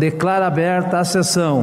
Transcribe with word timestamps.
Declara 0.00 0.46
aberta 0.46 0.98
a 0.98 1.04
sessão. 1.04 1.62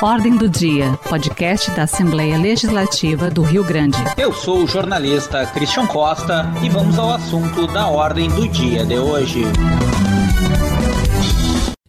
Ordem 0.00 0.38
do 0.38 0.48
Dia, 0.48 0.92
podcast 1.08 1.72
da 1.72 1.82
Assembleia 1.82 2.38
Legislativa 2.38 3.28
do 3.28 3.42
Rio 3.42 3.64
Grande. 3.64 3.98
Eu 4.16 4.32
sou 4.32 4.62
o 4.62 4.66
jornalista 4.68 5.44
Christian 5.46 5.88
Costa 5.88 6.44
e 6.64 6.68
vamos 6.68 7.00
ao 7.00 7.10
assunto 7.10 7.66
da 7.66 7.88
Ordem 7.88 8.28
do 8.28 8.46
Dia 8.46 8.86
de 8.86 8.96
hoje. 8.96 9.40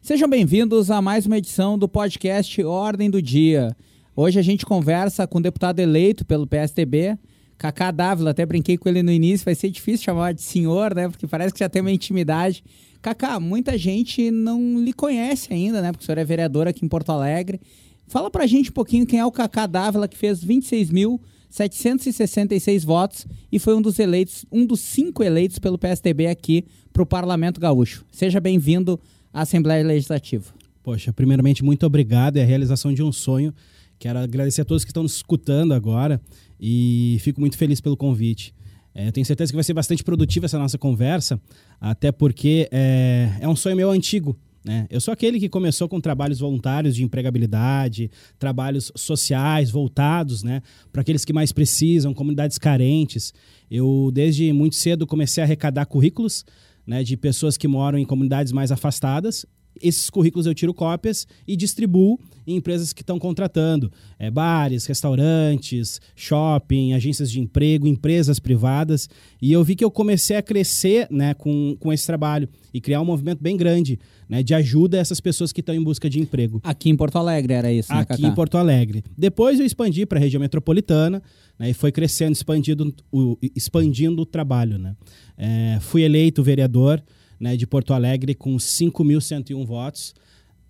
Sejam 0.02 0.28
bem-vindos 0.28 0.90
a 0.90 1.04
mais 1.04 1.28
uma 1.28 1.38
edição 1.38 1.78
do 1.78 1.88
podcast 1.88 2.64
Ordem 2.64 3.12
do 3.12 3.22
Dia. 3.22 3.78
Hoje 4.16 4.40
a 4.40 4.44
gente 4.44 4.66
conversa 4.66 5.28
com 5.28 5.38
o 5.38 5.42
deputado 5.44 5.80
eleito 5.80 6.26
pelo 6.26 6.48
PSDB, 6.48 7.16
Cacá 7.60 7.92
Dávila. 7.92 8.32
Até 8.32 8.44
brinquei 8.44 8.76
com 8.76 8.90
ele 8.90 9.04
no 9.04 9.12
início, 9.12 9.46
vai 9.46 9.54
ser 9.54 9.70
difícil 9.70 10.06
chamar 10.06 10.34
de 10.34 10.42
senhor, 10.42 10.96
né? 10.96 11.08
Porque 11.08 11.28
parece 11.28 11.54
que 11.54 11.60
já 11.60 11.70
tem 11.70 11.80
uma 11.84 11.92
intimidade. 11.92 12.64
Cacá, 13.02 13.40
muita 13.40 13.78
gente 13.78 14.30
não 14.32 14.84
lhe 14.84 14.92
conhece 14.94 15.54
ainda, 15.54 15.82
né? 15.82 15.92
Porque 15.92 16.04
o 16.04 16.06
senhor 16.06 16.18
é 16.18 16.26
vereador 16.26 16.68
aqui 16.68 16.84
em 16.86 16.90
Porto 16.90 17.12
Alegre. 17.12 17.62
Fala 18.08 18.32
pra 18.32 18.48
gente 18.48 18.70
um 18.70 18.74
pouquinho 18.74 19.06
quem 19.06 19.20
é 19.20 19.26
o 19.26 19.32
Cacá 19.32 19.68
Dávila, 19.68 20.08
que 20.08 20.18
fez 20.18 20.42
26.766 20.44 22.86
votos 22.86 23.28
e 23.52 23.60
foi 23.60 23.76
um 23.76 23.82
dos 23.82 24.00
eleitos, 24.00 24.46
um 24.52 24.66
dos 24.66 24.80
cinco 24.80 25.24
eleitos 25.24 25.60
pelo 25.60 25.78
PSDB 25.78 26.28
aqui 26.28 26.66
para 26.94 27.04
o 27.04 27.06
Parlamento 27.06 27.60
Gaúcho. 27.60 28.06
Seja 28.12 28.40
bem-vindo 28.40 28.98
à 29.34 29.42
Assembleia 29.42 29.86
Legislativa. 29.86 30.54
Poxa, 30.82 31.12
primeiramente, 31.12 31.66
muito 31.66 31.86
obrigado. 31.86 32.38
É 32.38 32.44
a 32.44 32.46
realização 32.46 32.94
de 32.94 33.04
um 33.04 33.12
sonho. 33.12 33.54
Quero 34.00 34.20
agradecer 34.20 34.62
a 34.62 34.66
todos 34.66 34.86
que 34.86 34.92
estão 34.92 35.04
nos 35.04 35.18
escutando 35.18 35.74
agora 35.74 36.22
e 36.60 37.18
fico 37.22 37.40
muito 37.40 37.56
feliz 37.58 37.80
pelo 37.82 37.98
convite. 37.98 38.54
É, 38.98 39.08
eu 39.08 39.12
tenho 39.12 39.24
certeza 39.24 39.52
que 39.52 39.56
vai 39.56 39.64
ser 39.64 39.76
bastante 39.76 40.04
produtiva 40.04 40.48
essa 40.48 40.58
nossa 40.58 40.76
conversa, 40.76 41.40
até 41.80 42.12
porque 42.12 42.68
é, 42.72 43.30
é 43.40 43.48
um 43.48 43.56
sonho 43.56 43.76
meu 43.76 43.92
antigo. 43.92 44.36
Né? 44.66 44.88
Eu 44.90 45.00
sou 45.00 45.12
aquele 45.12 45.40
que 45.40 45.48
começou 45.48 45.88
com 45.88 46.02
trabalhos 46.02 46.40
voluntários 46.40 46.96
de 46.96 47.04
empregabilidade, 47.04 48.10
trabalhos 48.40 48.92
sociais 48.96 49.70
voltados 49.70 50.42
né, 50.42 50.64
para 50.92 51.02
aqueles 51.02 51.24
que 51.24 51.32
mais 51.32 51.52
precisam, 51.52 52.12
comunidades 52.12 52.58
carentes. 52.58 53.36
Eu, 53.70 54.10
desde 54.12 54.52
muito 54.52 54.76
cedo, 54.76 55.06
comecei 55.06 55.44
a 55.44 55.46
arrecadar 55.46 55.86
currículos 55.86 56.44
né, 56.86 57.04
de 57.04 57.16
pessoas 57.16 57.56
que 57.56 57.68
moram 57.68 58.00
em 58.00 58.06
comunidades 58.06 58.52
mais 58.52 58.72
afastadas 58.72 59.46
esses 59.82 60.10
currículos 60.10 60.46
eu 60.46 60.54
tiro 60.54 60.74
cópias 60.74 61.28
e 61.48 61.56
distribuo 61.56 62.20
em 62.46 62.56
empresas 62.56 62.94
que 62.94 63.02
estão 63.02 63.20
contratando. 63.20 63.92
É, 64.18 64.32
bares, 64.32 64.86
restaurantes, 64.86 66.00
shopping, 66.16 66.94
agências 66.94 67.30
de 67.30 67.40
emprego, 67.40 67.86
empresas 67.88 68.40
privadas. 68.40 69.10
E 69.42 69.52
eu 69.52 69.64
vi 69.64 69.76
que 69.76 69.84
eu 69.84 69.92
comecei 69.92 70.38
a 70.38 70.42
crescer 70.42 71.08
né, 71.12 71.34
com, 71.34 71.76
com 71.80 71.92
esse 71.92 72.06
trabalho 72.06 72.48
e 72.74 72.80
criar 72.80 73.02
um 73.02 73.06
movimento 73.06 73.42
bem 73.42 73.58
grande 73.58 74.00
né, 74.30 74.42
de 74.42 74.54
ajuda 74.54 74.98
a 74.98 75.00
essas 75.02 75.20
pessoas 75.20 75.52
que 75.52 75.60
estão 75.60 75.76
em 75.76 75.84
busca 75.84 76.10
de 76.10 76.20
emprego. 76.20 76.62
Aqui 76.64 76.90
em 76.90 76.96
Porto 76.96 77.18
Alegre 77.18 77.54
era 77.54 77.72
isso, 77.72 77.92
né, 77.92 78.00
Aqui 78.00 78.22
Cacá? 78.22 78.28
em 78.28 78.34
Porto 78.34 78.58
Alegre. 78.58 79.04
Depois 79.18 79.60
eu 79.60 79.66
expandi 79.66 80.06
para 80.06 80.18
a 80.18 80.22
região 80.22 80.40
metropolitana 80.40 81.22
né, 81.60 81.70
e 81.70 81.74
foi 81.74 81.92
crescendo, 81.92 82.34
expandindo 82.34 82.94
o, 83.12 83.38
expandindo 83.56 84.22
o 84.22 84.26
trabalho. 84.26 84.78
Né? 84.78 84.96
É, 85.38 85.78
fui 85.82 86.04
eleito 86.04 86.42
vereador 86.42 87.04
né, 87.40 87.56
de 87.56 87.68
Porto 87.68 87.94
Alegre 87.94 88.34
com 88.34 88.56
5.101 88.58 89.66
votos, 89.66 90.14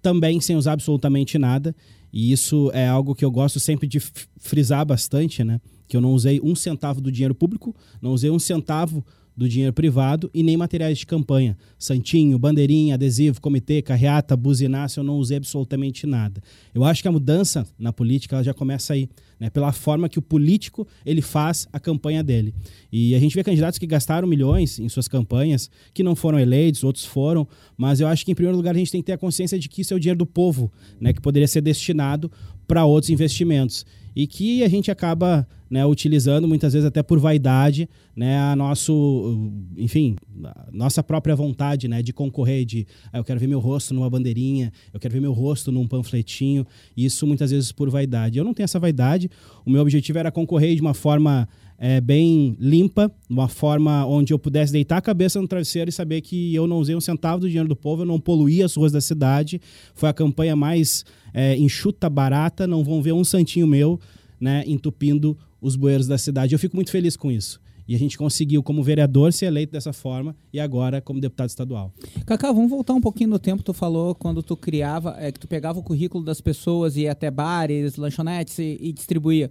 também 0.01 0.39
sem 0.39 0.55
usar 0.55 0.73
absolutamente 0.73 1.37
nada. 1.37 1.75
E 2.11 2.31
isso 2.31 2.71
é 2.73 2.87
algo 2.87 3.13
que 3.13 3.25
eu 3.25 3.31
gosto 3.31 3.59
sempre 3.59 3.87
de 3.87 3.99
frisar 4.39 4.85
bastante, 4.85 5.43
né? 5.43 5.59
Que 5.87 5.97
eu 5.97 6.01
não 6.01 6.11
usei 6.11 6.39
um 6.41 6.55
centavo 6.55 7.01
do 7.01 7.11
dinheiro 7.11 7.35
público, 7.35 7.75
não 8.01 8.11
usei 8.11 8.29
um 8.29 8.39
centavo 8.39 9.05
do 9.37 9.47
dinheiro 9.47 9.71
privado 9.71 10.31
e 10.33 10.41
nem 10.41 10.57
materiais 10.57 10.97
de 10.97 11.05
campanha. 11.05 11.55
Santinho, 11.77 12.39
bandeirinha, 12.39 12.95
adesivo, 12.95 13.39
comitê, 13.39 13.83
carreata, 13.83 14.35
buzinaço, 14.35 14.99
eu 14.99 15.03
não 15.03 15.17
usei 15.17 15.37
absolutamente 15.37 16.07
nada. 16.07 16.41
Eu 16.73 16.83
acho 16.83 17.03
que 17.03 17.07
a 17.07 17.11
mudança 17.11 17.67
na 17.77 17.93
política 17.93 18.43
já 18.43 18.51
começa 18.51 18.93
aí, 18.93 19.07
né? 19.39 19.51
pela 19.51 19.71
forma 19.71 20.09
que 20.09 20.17
o 20.17 20.23
político 20.23 20.87
ele 21.05 21.21
faz 21.21 21.67
a 21.71 21.79
campanha 21.79 22.23
dele. 22.23 22.51
E 22.91 23.13
a 23.13 23.19
gente 23.19 23.35
vê 23.35 23.43
candidatos 23.43 23.77
que 23.77 23.85
gastaram 23.85 24.27
milhões 24.27 24.79
em 24.79 24.89
suas 24.89 25.07
campanhas, 25.07 25.69
que 25.93 26.01
não 26.01 26.15
foram 26.15 26.39
eleitos, 26.39 26.83
outros 26.83 27.05
foram, 27.05 27.47
mas 27.77 27.99
eu 27.99 28.07
acho 28.07 28.25
que 28.25 28.31
em 28.31 28.35
primeiro 28.35 28.57
lugar 28.57 28.73
a 28.73 28.79
gente 28.79 28.91
tem 28.91 29.01
que 29.01 29.05
ter 29.05 29.13
a 29.13 29.17
consciência 29.19 29.59
de 29.59 29.69
que 29.69 29.81
isso 29.81 29.93
é 29.93 29.97
o 29.97 29.99
dinheiro 29.99 30.17
do 30.17 30.25
povo, 30.25 30.71
né? 30.99 31.13
que 31.13 31.21
poderia 31.21 31.47
ser 31.47 31.61
destinado 31.61 32.31
para 32.67 32.83
outros 32.85 33.11
investimentos 33.11 33.85
e 34.17 34.25
que 34.25 34.63
a 34.63 34.67
gente 34.67 34.89
acaba 34.89 35.47
né, 35.69 35.85
utilizando 35.85 36.47
muitas 36.47 36.73
vezes 36.73 36.87
até 36.87 37.03
por 37.03 37.19
vaidade, 37.19 37.87
né, 38.15 38.39
a 38.39 38.55
nosso, 38.55 39.51
enfim, 39.77 40.15
a 40.43 40.69
nossa 40.71 41.03
própria 41.03 41.35
vontade, 41.35 41.87
né, 41.87 42.01
de 42.01 42.11
concorrer, 42.11 42.65
de 42.65 42.87
ah, 43.13 43.19
eu 43.19 43.23
quero 43.23 43.39
ver 43.39 43.45
meu 43.45 43.59
rosto 43.59 43.93
numa 43.93 44.09
bandeirinha, 44.09 44.73
eu 44.91 44.99
quero 44.99 45.13
ver 45.13 45.19
meu 45.19 45.33
rosto 45.33 45.71
num 45.71 45.87
panfletinho, 45.87 46.65
isso 46.95 47.27
muitas 47.27 47.51
vezes 47.51 47.71
por 47.71 47.91
vaidade. 47.91 48.39
Eu 48.39 48.43
não 48.43 48.55
tenho 48.55 48.63
essa 48.63 48.79
vaidade. 48.79 49.29
O 49.63 49.69
meu 49.69 49.83
objetivo 49.83 50.17
era 50.17 50.31
concorrer 50.31 50.73
de 50.73 50.81
uma 50.81 50.95
forma 50.95 51.47
é, 51.77 52.01
bem 52.01 52.57
limpa, 52.59 53.11
uma 53.29 53.47
forma 53.47 54.05
onde 54.05 54.33
eu 54.33 54.39
pudesse 54.39 54.71
deitar 54.71 54.97
a 54.97 55.01
cabeça 55.01 55.39
no 55.39 55.47
travesseiro 55.47 55.89
e 55.89 55.93
saber 55.93 56.21
que 56.21 56.53
eu 56.53 56.65
não 56.65 56.77
usei 56.77 56.95
um 56.95 57.01
centavo 57.01 57.41
do 57.41 57.47
dinheiro 57.47 57.69
do 57.69 57.75
povo, 57.75 58.01
eu 58.01 58.05
não 58.05 58.19
poluí 58.19 58.63
as 58.63 58.75
ruas 58.75 58.91
da 58.91 59.01
cidade. 59.01 59.61
Foi 59.93 60.09
a 60.09 60.13
campanha 60.13 60.55
mais 60.55 61.05
é, 61.33 61.55
enxuta, 61.55 62.09
barata, 62.09 62.65
não 62.65 62.83
vão 62.83 63.01
ver 63.01 63.13
um 63.13 63.23
santinho 63.23 63.67
meu 63.67 63.99
né, 64.39 64.63
entupindo 64.65 65.37
os 65.61 65.75
bueiros 65.75 66.07
da 66.07 66.17
cidade. 66.17 66.53
Eu 66.53 66.59
fico 66.59 66.75
muito 66.75 66.91
feliz 66.91 67.15
com 67.15 67.31
isso. 67.31 67.59
E 67.87 67.95
a 67.95 67.97
gente 67.97 68.17
conseguiu, 68.17 68.61
como 68.61 68.83
vereador, 68.83 69.31
ser 69.31 69.45
eleito 69.45 69.71
dessa 69.71 69.93
forma 69.93 70.35
e 70.51 70.59
agora 70.59 70.99
como 70.99 71.21
deputado 71.21 71.47
estadual. 71.47 71.93
Cacá, 72.25 72.51
vamos 72.51 72.69
voltar 72.69 72.93
um 72.93 72.99
pouquinho 72.99 73.29
no 73.29 73.39
tempo. 73.39 73.63
Tu 73.63 73.73
falou 73.73 74.13
quando 74.13 74.43
tu 74.43 74.57
criava, 74.57 75.15
é, 75.17 75.31
que 75.31 75.39
tu 75.39 75.47
pegava 75.47 75.79
o 75.79 75.83
currículo 75.83 76.23
das 76.23 76.41
pessoas 76.41 76.97
e 76.97 77.07
até 77.07 77.31
bares, 77.31 77.95
lanchonetes 77.95 78.59
e, 78.59 78.77
e 78.81 78.91
distribuía. 78.91 79.49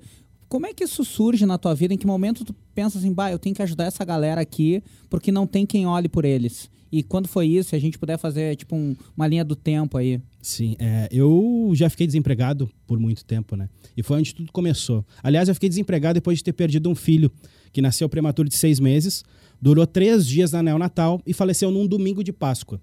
Como 0.49 0.67
é 0.67 0.73
que 0.73 0.85
isso 0.85 1.05
surge 1.05 1.45
na 1.45 1.59
tua 1.59 1.75
vida? 1.75 1.95
Em 1.95 1.99
que 1.99 2.07
momento 2.07 2.45
tu 2.45 2.55
pensa 2.75 2.99
assim, 2.99 3.13
bah, 3.13 3.33
eu 3.33 3.39
tenho 3.39 3.55
que 3.55 3.63
ajudar 3.63 3.85
essa 3.85 4.05
galera 4.05 4.41
aqui 4.41 4.83
porque 5.11 5.33
não 5.33 5.47
tem 5.47 5.67
quem 5.67 5.87
olhe 5.87 6.09
por 6.09 6.25
eles? 6.25 6.71
E 6.91 7.03
quando 7.03 7.27
foi 7.27 7.47
isso? 7.47 7.71
Se 7.71 7.77
a 7.77 7.79
gente 7.79 7.99
puder 7.99 8.17
fazer 8.17 8.57
tipo 8.57 8.77
um, 8.77 8.97
uma 9.17 9.27
linha 9.27 9.45
do 9.45 9.57
tempo 9.57 9.99
aí. 9.99 10.21
Sim, 10.41 10.77
é, 10.79 11.09
eu 11.11 11.73
já 11.75 11.91
fiquei 11.91 12.07
desempregado 12.07 12.71
por 12.87 12.99
muito 12.99 13.25
tempo, 13.25 13.57
né? 13.57 13.69
E 13.97 14.03
foi 14.03 14.19
onde 14.19 14.35
tudo 14.35 14.53
começou. 14.53 15.05
Aliás, 15.23 15.49
eu 15.49 15.55
fiquei 15.55 15.69
desempregado 15.69 16.15
depois 16.15 16.39
de 16.39 16.45
ter 16.45 16.53
perdido 16.53 16.89
um 16.89 16.95
filho 16.95 17.31
que 17.73 17.83
nasceu 17.83 18.09
prematuro 18.09 18.49
de 18.49 18.57
seis 18.57 18.79
meses, 18.79 19.25
durou 19.61 19.87
três 19.87 20.27
dias 20.27 20.53
na 20.53 20.63
neonatal 20.63 21.21
e 21.27 21.33
faleceu 21.33 21.71
num 21.71 21.87
domingo 21.87 22.23
de 22.23 22.33
Páscoa. 22.33 22.81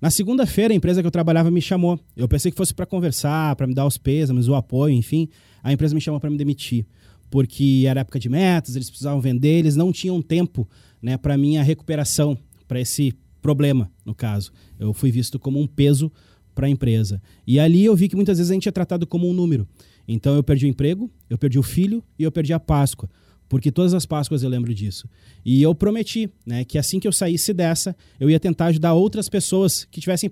Na 0.00 0.10
segunda-feira, 0.10 0.72
a 0.72 0.76
empresa 0.76 1.02
que 1.02 1.06
eu 1.06 1.10
trabalhava 1.10 1.50
me 1.50 1.60
chamou. 1.60 2.00
Eu 2.16 2.26
pensei 2.26 2.50
que 2.50 2.56
fosse 2.56 2.72
para 2.72 2.86
conversar, 2.86 3.54
para 3.56 3.66
me 3.66 3.74
dar 3.74 3.86
os 3.86 3.98
pêsames, 3.98 4.48
o 4.48 4.54
apoio, 4.54 4.94
enfim 4.94 5.28
a 5.62 5.72
empresa 5.72 5.94
me 5.94 6.00
chamou 6.00 6.20
para 6.20 6.30
me 6.30 6.36
demitir, 6.36 6.86
porque 7.30 7.84
era 7.86 8.00
época 8.00 8.18
de 8.18 8.28
metas, 8.28 8.76
eles 8.76 8.88
precisavam 8.88 9.20
vender, 9.20 9.58
eles 9.58 9.76
não 9.76 9.92
tinham 9.92 10.20
tempo 10.20 10.68
né, 11.00 11.16
para 11.16 11.36
minha 11.36 11.62
recuperação, 11.62 12.36
para 12.66 12.80
esse 12.80 13.14
problema, 13.40 13.90
no 14.04 14.14
caso. 14.14 14.52
Eu 14.78 14.92
fui 14.92 15.10
visto 15.10 15.38
como 15.38 15.60
um 15.60 15.66
peso 15.66 16.10
para 16.54 16.66
a 16.66 16.70
empresa. 16.70 17.22
E 17.46 17.58
ali 17.60 17.84
eu 17.84 17.94
vi 17.94 18.08
que 18.08 18.16
muitas 18.16 18.38
vezes 18.38 18.50
a 18.50 18.54
gente 18.54 18.68
é 18.68 18.72
tratado 18.72 19.06
como 19.06 19.28
um 19.28 19.32
número. 19.32 19.66
Então 20.06 20.34
eu 20.34 20.42
perdi 20.42 20.66
o 20.66 20.68
emprego, 20.68 21.10
eu 21.28 21.38
perdi 21.38 21.58
o 21.58 21.62
filho 21.62 22.02
e 22.18 22.24
eu 22.24 22.32
perdi 22.32 22.52
a 22.52 22.60
Páscoa 22.60 23.08
porque 23.50 23.72
todas 23.72 23.92
as 23.92 24.06
Páscoas 24.06 24.44
eu 24.44 24.48
lembro 24.48 24.72
disso. 24.72 25.08
E 25.44 25.60
eu 25.60 25.74
prometi 25.74 26.30
né, 26.46 26.64
que 26.64 26.78
assim 26.78 27.00
que 27.00 27.08
eu 27.08 27.12
saísse 27.12 27.52
dessa, 27.52 27.96
eu 28.20 28.30
ia 28.30 28.38
tentar 28.38 28.66
ajudar 28.66 28.94
outras 28.94 29.28
pessoas 29.28 29.84
que 29.90 29.98
estivessem 29.98 30.30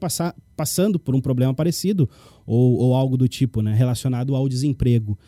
passando 0.57 1.01
por 1.01 1.17
um 1.17 1.21
problema 1.21 1.53
parecido 1.53 2.09
ou, 2.47 2.77
ou 2.77 2.95
algo 2.95 3.17
do 3.17 3.27
tipo, 3.27 3.61
né, 3.61 3.75
relacionado 3.75 4.37
ao 4.37 4.49
desemprego. 4.49 5.19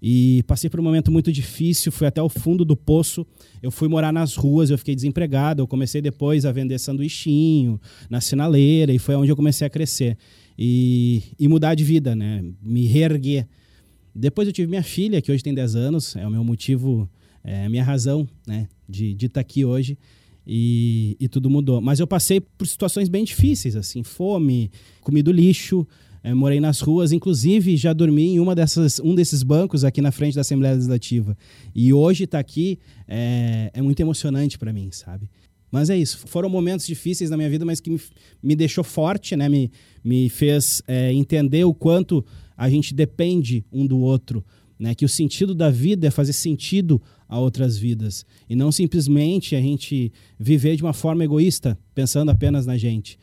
E 0.00 0.44
passei 0.46 0.70
por 0.70 0.78
um 0.78 0.82
momento 0.84 1.10
muito 1.10 1.32
difícil, 1.32 1.90
fui 1.90 2.06
até 2.06 2.22
o 2.22 2.28
fundo 2.28 2.64
do 2.64 2.76
poço. 2.76 3.26
Eu 3.60 3.72
fui 3.72 3.88
morar 3.88 4.12
nas 4.12 4.36
ruas, 4.36 4.70
eu 4.70 4.78
fiquei 4.78 4.94
desempregado. 4.94 5.60
Eu 5.60 5.66
comecei 5.66 6.00
depois 6.00 6.46
a 6.46 6.52
vender 6.52 6.78
sanduichinho 6.78 7.80
na 8.08 8.20
sinaleira, 8.20 8.92
e 8.92 8.98
foi 8.98 9.16
onde 9.16 9.30
eu 9.30 9.36
comecei 9.36 9.66
a 9.66 9.70
crescer. 9.70 10.16
E, 10.56 11.24
e 11.36 11.48
mudar 11.48 11.74
de 11.74 11.82
vida, 11.82 12.14
né? 12.14 12.44
Me 12.62 12.86
reerguer. 12.86 13.48
Depois 14.14 14.46
eu 14.46 14.54
tive 14.54 14.68
minha 14.68 14.84
filha, 14.84 15.20
que 15.20 15.32
hoje 15.32 15.42
tem 15.42 15.52
10 15.52 15.74
anos, 15.74 16.14
é 16.14 16.24
o 16.24 16.30
meu 16.30 16.44
motivo 16.44 17.10
é 17.44 17.66
a 17.66 17.68
minha 17.68 17.84
razão 17.84 18.28
né, 18.46 18.68
de 18.88 19.12
estar 19.12 19.28
tá 19.28 19.40
aqui 19.40 19.64
hoje 19.64 19.96
e, 20.46 21.16
e, 21.20 21.28
tudo 21.28 21.48
mudou. 21.48 21.80
Mas 21.80 22.00
eu 22.00 22.06
passei 22.06 22.40
por 22.40 22.66
situações 22.66 23.08
bem 23.08 23.24
difíceis, 23.24 23.76
assim, 23.76 24.02
fome, 24.02 24.70
comido 25.00 25.30
lixo, 25.30 25.86
é, 26.22 26.34
morei 26.34 26.60
nas 26.60 26.80
ruas, 26.80 27.12
inclusive 27.12 27.76
já 27.76 27.92
dormi 27.92 28.34
em 28.34 28.40
uma 28.40 28.54
dessas, 28.54 29.00
um 29.00 29.14
desses 29.14 29.42
bancos 29.42 29.84
aqui 29.84 30.02
na 30.02 30.10
frente 30.10 30.34
da 30.34 30.42
Assembleia 30.42 30.74
Legislativa. 30.74 31.36
E 31.74 31.92
hoje 31.92 32.24
estar 32.24 32.38
tá 32.38 32.40
aqui 32.40 32.78
é, 33.08 33.70
é 33.72 33.82
muito 33.82 34.00
emocionante 34.00 34.58
para 34.58 34.72
mim, 34.72 34.90
sabe? 34.92 35.30
Mas 35.70 35.88
é 35.88 35.96
isso. 35.96 36.18
Foram 36.26 36.48
momentos 36.48 36.86
difíceis 36.86 37.30
na 37.30 37.36
minha 37.36 37.48
vida, 37.48 37.64
mas 37.64 37.80
que 37.80 37.90
me, 37.90 38.00
me 38.42 38.56
deixou 38.56 38.82
forte, 38.82 39.36
né? 39.36 39.48
Me, 39.48 39.70
me 40.02 40.28
fez 40.28 40.82
é, 40.86 41.12
entender 41.12 41.64
o 41.64 41.72
quanto 41.72 42.24
a 42.56 42.68
gente 42.68 42.92
depende 42.92 43.64
um 43.72 43.86
do 43.86 43.98
outro, 43.98 44.44
né? 44.80 44.94
Que 44.94 45.04
o 45.04 45.08
sentido 45.08 45.54
da 45.54 45.70
vida 45.70 46.06
é 46.08 46.10
fazer 46.10 46.32
sentido 46.32 47.00
a 47.28 47.38
outras 47.38 47.76
vidas 47.76 48.24
e 48.48 48.56
não 48.56 48.72
simplesmente 48.72 49.54
a 49.54 49.60
gente 49.60 50.10
viver 50.38 50.74
de 50.74 50.82
uma 50.82 50.94
forma 50.94 51.22
egoísta, 51.22 51.78
pensando 51.94 52.30
apenas 52.30 52.64
na 52.64 52.78
gente. 52.78 53.18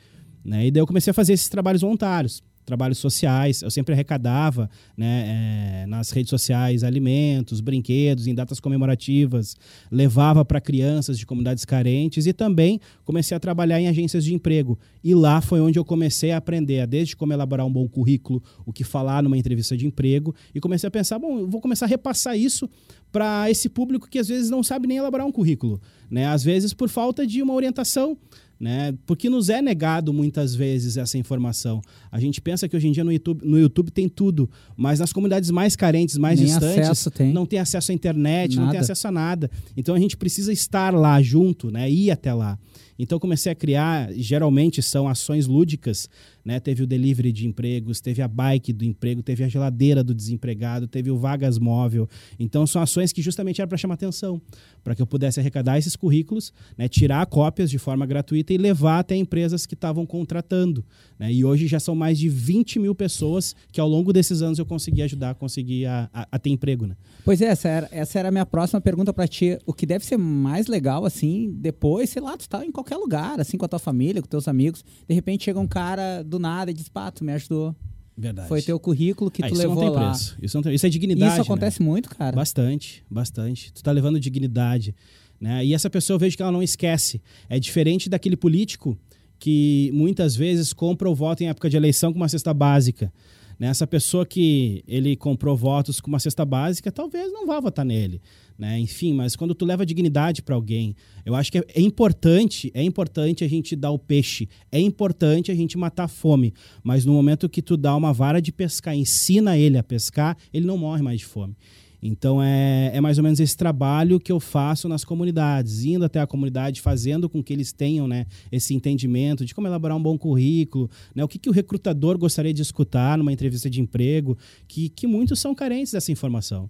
Né? 0.46 0.68
E 0.68 0.72
daí 0.72 0.82
eu 0.82 0.88
comecei 0.88 1.12
a 1.12 1.14
fazer 1.14 1.34
esses 1.34 1.50
trabalhos 1.50 1.82
voluntários 1.82 2.42
trabalhos 2.68 2.98
sociais. 2.98 3.62
Eu 3.62 3.72
sempre 3.72 3.94
arrecadava 3.94 4.70
né, 4.96 5.84
é, 5.84 5.86
nas 5.88 6.12
redes 6.12 6.30
sociais 6.30 6.84
alimentos, 6.84 7.62
brinquedos, 7.62 8.28
em 8.28 8.36
datas 8.36 8.60
comemorativas, 8.60 9.56
levava 9.90 10.44
para 10.44 10.60
crianças 10.60 11.18
de 11.18 11.26
comunidades 11.26 11.64
carentes 11.64 12.28
e 12.28 12.34
também 12.34 12.80
comecei 13.06 13.36
a 13.36 13.40
trabalhar 13.40 13.80
em 13.80 13.88
agências 13.88 14.24
de 14.24 14.34
emprego. 14.36 14.78
E 15.02 15.16
lá 15.16 15.40
foi 15.40 15.62
onde 15.62 15.80
eu 15.80 15.86
comecei 15.86 16.32
a 16.32 16.38
aprender, 16.38 16.86
desde 16.86 17.16
como 17.16 17.32
elaborar 17.32 17.66
um 17.66 17.72
bom 17.72 17.88
currículo, 17.88 18.44
o 18.66 18.74
que 18.74 18.84
falar 18.84 19.24
numa 19.24 19.38
entrevista 19.38 19.76
de 19.78 19.88
emprego, 19.88 20.36
e 20.54 20.60
comecei 20.60 20.88
a 20.88 20.92
pensar: 20.92 21.18
bom, 21.18 21.48
vou 21.48 21.62
começar 21.62 21.86
a 21.86 21.90
repassar 21.90 22.38
isso 22.38 22.70
para 23.12 23.50
esse 23.50 23.70
público 23.70 24.10
que 24.10 24.20
às 24.20 24.28
vezes 24.28 24.50
não 24.50 24.62
sabe 24.62 24.88
nem 24.88 24.98
elaborar 24.98 25.26
um 25.26 25.32
currículo, 25.32 25.80
né? 26.12 26.28
às 26.28 26.44
vezes 26.44 26.74
por 26.74 26.90
falta 26.90 27.26
de 27.26 27.42
uma 27.42 27.54
orientação 27.54 28.18
né? 28.60 28.94
Porque 29.06 29.30
nos 29.30 29.50
é 29.50 29.62
negado 29.62 30.12
muitas 30.12 30.56
vezes 30.56 30.98
essa 30.98 31.18
informação. 31.18 31.82
A 32.12 32.20
gente 32.20 32.42
pensa 32.42 32.68
que 32.68 32.76
hoje 32.76 32.88
em 32.88 32.92
dia 32.92 33.04
no 33.04 33.12
YouTube, 33.12 33.46
no 33.46 33.60
YouTube 33.60 33.92
tem 33.92 34.10
tudo, 34.10 34.50
mas 34.76 35.00
nas 35.00 35.14
comunidades 35.14 35.52
mais 35.52 35.76
carentes, 35.76 36.18
mais 36.18 36.40
Nem 36.40 36.48
distantes, 36.50 37.08
tem. 37.14 37.34
não 37.34 37.46
tem 37.46 37.60
acesso 37.60 37.92
à 37.92 37.96
internet, 37.96 38.56
Nada. 38.56 38.66
não 38.66 38.72
tem 38.72 38.80
acesso 38.80 39.08
a 39.08 39.12
nada. 39.12 39.50
Então 39.76 39.94
a 39.96 40.00
gente 40.00 40.18
precisa 40.18 40.52
estar 40.52 40.94
lá 40.94 41.22
junto, 41.22 41.70
né? 41.72 41.90
Ir 41.90 42.12
até 42.12 42.34
lá. 42.34 42.58
Então 42.98 43.20
comecei 43.20 43.52
a 43.52 43.56
criar, 43.56 44.12
geralmente 44.14 44.82
são 44.82 45.08
ações 45.08 45.48
lúdicas, 45.48 46.10
né? 46.44 46.60
Teve 46.60 46.84
o 46.84 46.88
delivery 46.88 47.32
de 47.32 47.46
empregos, 47.46 48.00
teve 48.00 48.22
a 48.22 48.28
bike 48.28 48.72
do 48.72 48.86
emprego, 48.86 49.22
teve 49.22 49.44
a 49.44 49.48
geladeira 49.48 50.04
do 50.04 50.14
desempregado, 50.14 50.88
teve 50.88 51.12
o 51.12 51.18
vagas 51.18 51.60
móvel. 51.60 52.08
Então 52.40 52.66
são 52.66 52.82
ações 52.82 53.12
que 53.12 53.22
justamente 53.22 53.60
eram 53.62 53.68
para 53.68 53.78
chamar 53.78 53.96
atenção, 53.96 54.42
para 54.84 54.96
que 54.96 55.02
eu 55.02 55.08
pudesse 55.08 55.40
arrecadar 55.40 55.78
esses 55.78 55.96
currículos, 55.96 56.54
né? 56.78 56.88
Tirar 56.88 57.26
cópias 57.26 57.70
de 57.70 57.78
forma 57.78 58.06
gratuita 58.06 58.54
e 58.54 58.58
levar 58.58 59.00
até 59.00 59.16
empresas 59.16 59.66
que 59.66 59.74
estavam 59.74 60.06
contratando. 60.06 60.86
Né? 61.20 61.34
E 61.34 61.44
hoje 61.44 61.68
já 61.68 61.80
são 61.80 61.94
mais 61.96 62.18
de 62.18 62.30
20 62.30 62.80
mil 62.80 62.96
pessoas 62.96 63.56
que 63.72 63.82
ao 63.82 63.88
longo 63.88 64.14
desses 64.14 64.42
anos 64.42 64.58
eu 64.58 64.66
consegui 64.66 65.02
ajudar, 65.02 65.36
consegui 65.36 65.86
a, 65.86 66.10
a, 66.14 66.28
a 66.32 66.40
ter 66.40 66.50
emprego, 66.50 66.88
né? 66.88 66.96
Pois 67.26 67.42
é, 67.42 67.48
essa 67.48 67.68
era, 67.68 67.90
essa 67.92 68.20
era 68.20 68.30
a 68.30 68.32
minha 68.32 68.46
próxima 68.46 68.80
pergunta 68.80 69.12
para 69.12 69.28
ti. 69.28 69.58
O 69.66 69.74
que 69.74 69.86
deve 69.86 70.06
ser 70.06 70.18
mais 70.18 70.68
legal, 70.68 71.06
assim, 71.06 71.54
depois, 71.58 72.10
sei 72.10 72.22
lá, 72.22 72.38
tu 72.38 72.48
tá 72.48 72.66
em 72.66 72.72
qualquer 72.72 72.87
lugar, 72.96 73.40
assim, 73.40 73.58
com 73.58 73.66
a 73.66 73.68
tua 73.68 73.80
família, 73.80 74.22
com 74.22 74.28
teus 74.28 74.48
amigos, 74.48 74.86
de 75.08 75.14
repente 75.14 75.44
chega 75.46 75.60
um 75.60 75.68
cara 75.68 76.24
do 76.24 76.38
nada 76.40 76.72
e 76.72 76.74
diz, 76.74 76.88
pá, 76.88 77.10
tu 77.12 77.24
me 77.26 77.34
ajudou. 77.34 77.76
Verdade. 78.16 78.48
Foi 78.48 78.62
teu 78.62 78.80
currículo 78.80 79.30
que 79.30 79.44
Ah, 79.44 79.48
tu 79.48 79.54
isso 79.54 79.62
levou 79.62 79.76
não 79.76 79.82
tem 79.84 79.92
lá. 79.92 80.10
preço. 80.10 80.38
Isso, 80.42 80.58
não 80.58 80.64
tem- 80.64 80.74
isso 80.74 80.86
é 80.86 80.90
dignidade. 80.90 81.32
Isso 81.34 81.38
né? 81.40 81.44
acontece 81.44 81.82
muito, 81.84 82.10
cara. 82.10 82.36
Bastante, 82.36 83.04
bastante. 83.10 83.72
Tu 83.74 83.84
tá 83.84 83.92
levando 83.92 84.20
dignidade. 84.20 84.96
Né? 85.40 85.64
E 85.66 85.74
essa 85.74 85.88
pessoa 85.90 86.16
eu 86.16 86.20
vejo 86.20 86.36
que 86.36 86.42
ela 86.42 86.52
não 86.52 86.64
esquece. 86.64 87.22
É 87.48 87.60
diferente 87.60 88.10
daquele 88.10 88.36
político 88.36 88.98
que 89.38 89.92
muitas 89.94 90.36
vezes 90.36 90.74
compra 90.74 91.08
o 91.08 91.14
voto 91.14 91.44
em 91.44 91.48
época 91.48 91.70
de 91.70 91.78
eleição 91.78 92.12
com 92.12 92.18
uma 92.18 92.28
cesta 92.28 92.52
básica. 92.56 93.14
Né? 93.60 93.68
Essa 93.68 93.88
pessoa 93.88 94.26
que 94.26 94.84
ele 94.88 95.16
comprou 95.16 95.56
votos 95.56 96.00
com 96.00 96.10
uma 96.10 96.20
cesta 96.20 96.46
básica, 96.46 96.92
talvez 96.92 97.32
não 97.32 97.46
vá 97.46 97.60
votar 97.60 97.86
nele. 97.86 98.22
Né? 98.58 98.80
Enfim, 98.80 99.14
mas 99.14 99.36
quando 99.36 99.54
tu 99.54 99.66
leva 99.66 99.86
dignidade 99.86 100.42
para 100.42 100.56
alguém, 100.56 100.96
eu 101.26 101.36
acho 101.36 101.52
que 101.52 101.60
é, 101.60 101.66
é 101.76 101.82
importante, 101.82 102.72
é 102.74 102.84
importante 102.84 103.44
a 103.44 103.48
gente 103.48 103.76
dar 103.76 103.92
o 103.92 104.00
peixe, 104.00 104.50
é 104.72 104.80
importante 104.80 105.52
a 105.52 105.56
gente 105.56 105.78
matar 105.78 106.06
a 106.06 106.08
fome, 106.08 106.54
mas 106.84 107.06
no 107.06 107.14
momento 107.14 107.50
que 107.50 107.62
tu 107.62 107.78
dá 107.78 107.96
uma 107.96 108.14
vara 108.14 108.42
de 108.42 108.52
pescar, 108.52 108.96
ensina 108.96 109.58
ele 109.58 109.78
a 109.78 109.84
pescar, 109.84 110.38
ele 110.54 110.66
não 110.66 110.78
morre 110.78 111.02
mais 111.02 111.20
de 111.20 111.26
fome. 111.26 111.56
Então 112.02 112.42
é, 112.42 112.92
é 112.94 113.02
mais 113.02 113.18
ou 113.18 113.24
menos 113.24 113.40
esse 113.40 113.58
trabalho 113.58 114.20
que 114.20 114.32
eu 114.32 114.40
faço 114.40 114.88
nas 114.88 115.04
comunidades, 115.04 115.84
indo 115.84 116.06
até 116.06 116.20
a 116.20 116.28
comunidade, 116.28 116.82
fazendo 116.82 117.28
com 117.28 117.44
que 117.44 117.52
eles 117.52 117.72
tenham 117.72 118.08
né, 118.08 118.26
esse 118.52 118.74
entendimento 118.74 119.44
de 119.44 119.56
como 119.56 119.68
elaborar 119.68 119.98
um 119.98 120.02
bom 120.02 120.18
currículo, 120.18 120.90
né, 121.16 121.24
o 121.24 121.28
que, 121.28 121.40
que 121.40 121.50
o 121.50 121.54
recrutador 121.54 122.18
gostaria 122.18 122.54
de 122.54 122.62
escutar 122.62 123.18
numa 123.18 123.34
entrevista 123.34 123.70
de 123.70 123.82
emprego, 123.82 124.38
que, 124.68 124.90
que 124.90 125.08
muitos 125.08 125.40
são 125.40 125.56
carentes 125.56 125.94
dessa 125.94 126.12
informação. 126.12 126.70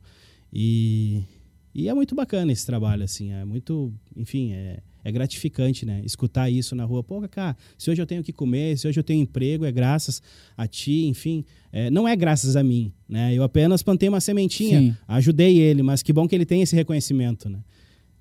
E, 0.51 1.23
e 1.75 1.89
é 1.89 1.93
muito 1.93 2.15
bacana 2.15 2.51
esse 2.51 2.65
trabalho, 2.65 3.03
assim, 3.03 3.33
é 3.33 3.43
muito, 3.43 3.93
enfim, 4.15 4.53
é, 4.53 4.79
é 5.07 5.11
gratificante, 5.11 5.85
né? 5.85 6.01
Escutar 6.03 6.49
isso 6.49 6.75
na 6.75 6.83
rua. 6.83 7.01
Pô, 7.01 7.21
Cacá, 7.21 7.55
se 7.77 7.89
hoje 7.89 8.01
eu 8.01 8.05
tenho 8.05 8.19
o 8.19 8.23
que 8.25 8.33
comer, 8.33 8.77
se 8.77 8.89
hoje 8.89 8.99
eu 8.99 9.03
tenho 9.03 9.21
emprego, 9.21 9.63
é 9.63 9.71
graças 9.71 10.21
a 10.57 10.67
ti, 10.67 11.05
enfim. 11.05 11.45
É, 11.71 11.89
não 11.89 12.05
é 12.05 12.13
graças 12.13 12.57
a 12.57 12.63
mim, 12.63 12.91
né? 13.07 13.33
Eu 13.33 13.41
apenas 13.41 13.81
plantei 13.81 14.09
uma 14.09 14.19
sementinha, 14.19 14.81
Sim. 14.81 14.97
ajudei 15.07 15.59
ele, 15.59 15.81
mas 15.81 16.03
que 16.03 16.11
bom 16.11 16.27
que 16.27 16.35
ele 16.35 16.45
tem 16.45 16.61
esse 16.61 16.75
reconhecimento, 16.75 17.47
né? 17.47 17.59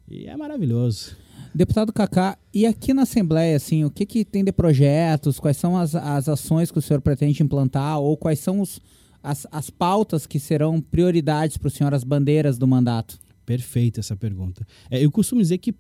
E 0.08 0.26
é 0.26 0.36
maravilhoso. 0.36 1.16
Deputado 1.52 1.92
Kaká, 1.92 2.38
e 2.54 2.64
aqui 2.66 2.94
na 2.94 3.02
Assembleia, 3.02 3.56
assim, 3.56 3.82
o 3.82 3.90
que, 3.90 4.06
que 4.06 4.24
tem 4.24 4.44
de 4.44 4.52
projetos? 4.52 5.40
Quais 5.40 5.56
são 5.56 5.76
as, 5.76 5.92
as 5.96 6.28
ações 6.28 6.70
que 6.70 6.78
o 6.78 6.82
senhor 6.82 7.00
pretende 7.00 7.42
implantar? 7.42 7.98
Ou 7.98 8.16
quais 8.16 8.38
são 8.38 8.60
os, 8.60 8.78
as, 9.20 9.44
as 9.50 9.70
pautas 9.70 10.24
que 10.24 10.38
serão 10.38 10.80
prioridades 10.80 11.56
para 11.56 11.66
o 11.66 11.70
senhor, 11.70 11.92
as 11.92 12.04
bandeiras 12.04 12.56
do 12.56 12.68
mandato? 12.68 13.18
Perfeita 13.44 14.00
essa 14.00 14.16
pergunta. 14.16 14.66
É, 14.90 15.04
eu 15.04 15.10
costumo 15.10 15.40
dizer 15.40 15.58
que 15.58 15.72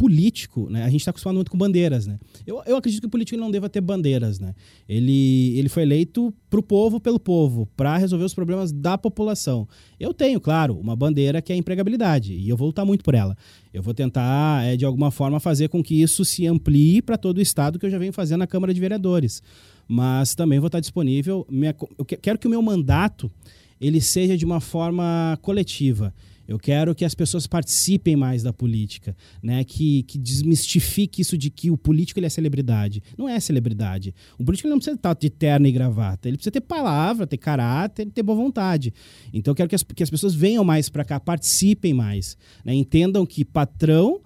político, 0.00 0.70
né, 0.70 0.82
a 0.82 0.88
gente 0.88 1.02
está 1.02 1.10
acostumado 1.10 1.34
muito 1.34 1.50
com 1.50 1.58
bandeiras, 1.58 2.06
né? 2.06 2.18
Eu, 2.46 2.62
eu 2.64 2.74
acredito 2.76 3.02
que 3.02 3.06
o 3.06 3.10
político 3.10 3.38
não 3.38 3.50
deva 3.50 3.68
ter 3.68 3.82
bandeiras, 3.82 4.40
né? 4.40 4.54
Ele, 4.88 5.58
ele 5.58 5.68
foi 5.68 5.82
eleito 5.82 6.32
para 6.48 6.58
o 6.58 6.62
povo, 6.62 6.98
pelo 6.98 7.20
povo, 7.20 7.68
para 7.76 7.98
resolver 7.98 8.24
os 8.24 8.32
problemas 8.32 8.72
da 8.72 8.96
população. 8.96 9.68
Eu 9.98 10.14
tenho, 10.14 10.40
claro, 10.40 10.74
uma 10.78 10.96
bandeira 10.96 11.42
que 11.42 11.52
é 11.52 11.54
a 11.54 11.58
empregabilidade 11.58 12.32
e 12.32 12.48
eu 12.48 12.56
vou 12.56 12.68
lutar 12.68 12.86
muito 12.86 13.04
por 13.04 13.14
ela. 13.14 13.36
Eu 13.74 13.82
vou 13.82 13.92
tentar, 13.92 14.64
é, 14.64 14.74
de 14.74 14.86
alguma 14.86 15.10
forma, 15.10 15.38
fazer 15.38 15.68
com 15.68 15.82
que 15.82 16.00
isso 16.00 16.24
se 16.24 16.46
amplie 16.46 17.02
para 17.02 17.18
todo 17.18 17.36
o 17.36 17.42
estado 17.42 17.78
que 17.78 17.84
eu 17.84 17.90
já 17.90 17.98
venho 17.98 18.12
fazendo 18.14 18.38
na 18.38 18.46
Câmara 18.46 18.72
de 18.72 18.80
Vereadores. 18.80 19.42
Mas 19.86 20.34
também 20.34 20.58
vou 20.58 20.68
estar 20.68 20.80
disponível. 20.80 21.46
Minha, 21.50 21.76
eu 21.98 22.04
que- 22.06 22.16
quero 22.16 22.38
que 22.38 22.46
o 22.46 22.50
meu 22.50 22.62
mandato 22.62 23.30
ele 23.78 24.00
seja 24.00 24.34
de 24.34 24.46
uma 24.46 24.60
forma 24.60 25.38
coletiva. 25.42 26.14
Eu 26.50 26.58
quero 26.58 26.96
que 26.96 27.04
as 27.04 27.14
pessoas 27.14 27.46
participem 27.46 28.16
mais 28.16 28.42
da 28.42 28.52
política, 28.52 29.16
né? 29.40 29.62
que, 29.62 30.02
que 30.02 30.18
desmistifique 30.18 31.22
isso 31.22 31.38
de 31.38 31.48
que 31.48 31.70
o 31.70 31.78
político 31.78 32.18
ele 32.18 32.26
é 32.26 32.28
celebridade. 32.28 33.00
Não 33.16 33.28
é 33.28 33.38
celebridade. 33.38 34.12
O 34.36 34.44
político 34.44 34.68
não 34.68 34.78
precisa 34.78 34.96
estar 34.96 35.14
de 35.14 35.30
terno 35.30 35.68
e 35.68 35.70
gravata. 35.70 36.26
Ele 36.26 36.36
precisa 36.36 36.50
ter 36.50 36.60
palavra, 36.60 37.24
ter 37.24 37.36
caráter 37.36 38.10
ter 38.10 38.24
boa 38.24 38.36
vontade. 38.36 38.92
Então 39.32 39.52
eu 39.52 39.54
quero 39.54 39.68
que 39.68 39.76
as, 39.76 39.84
que 39.84 40.02
as 40.02 40.10
pessoas 40.10 40.34
venham 40.34 40.64
mais 40.64 40.88
para 40.88 41.04
cá, 41.04 41.20
participem 41.20 41.94
mais. 41.94 42.36
né? 42.64 42.74
Entendam 42.74 43.24
que 43.24 43.44
patrão 43.44 44.20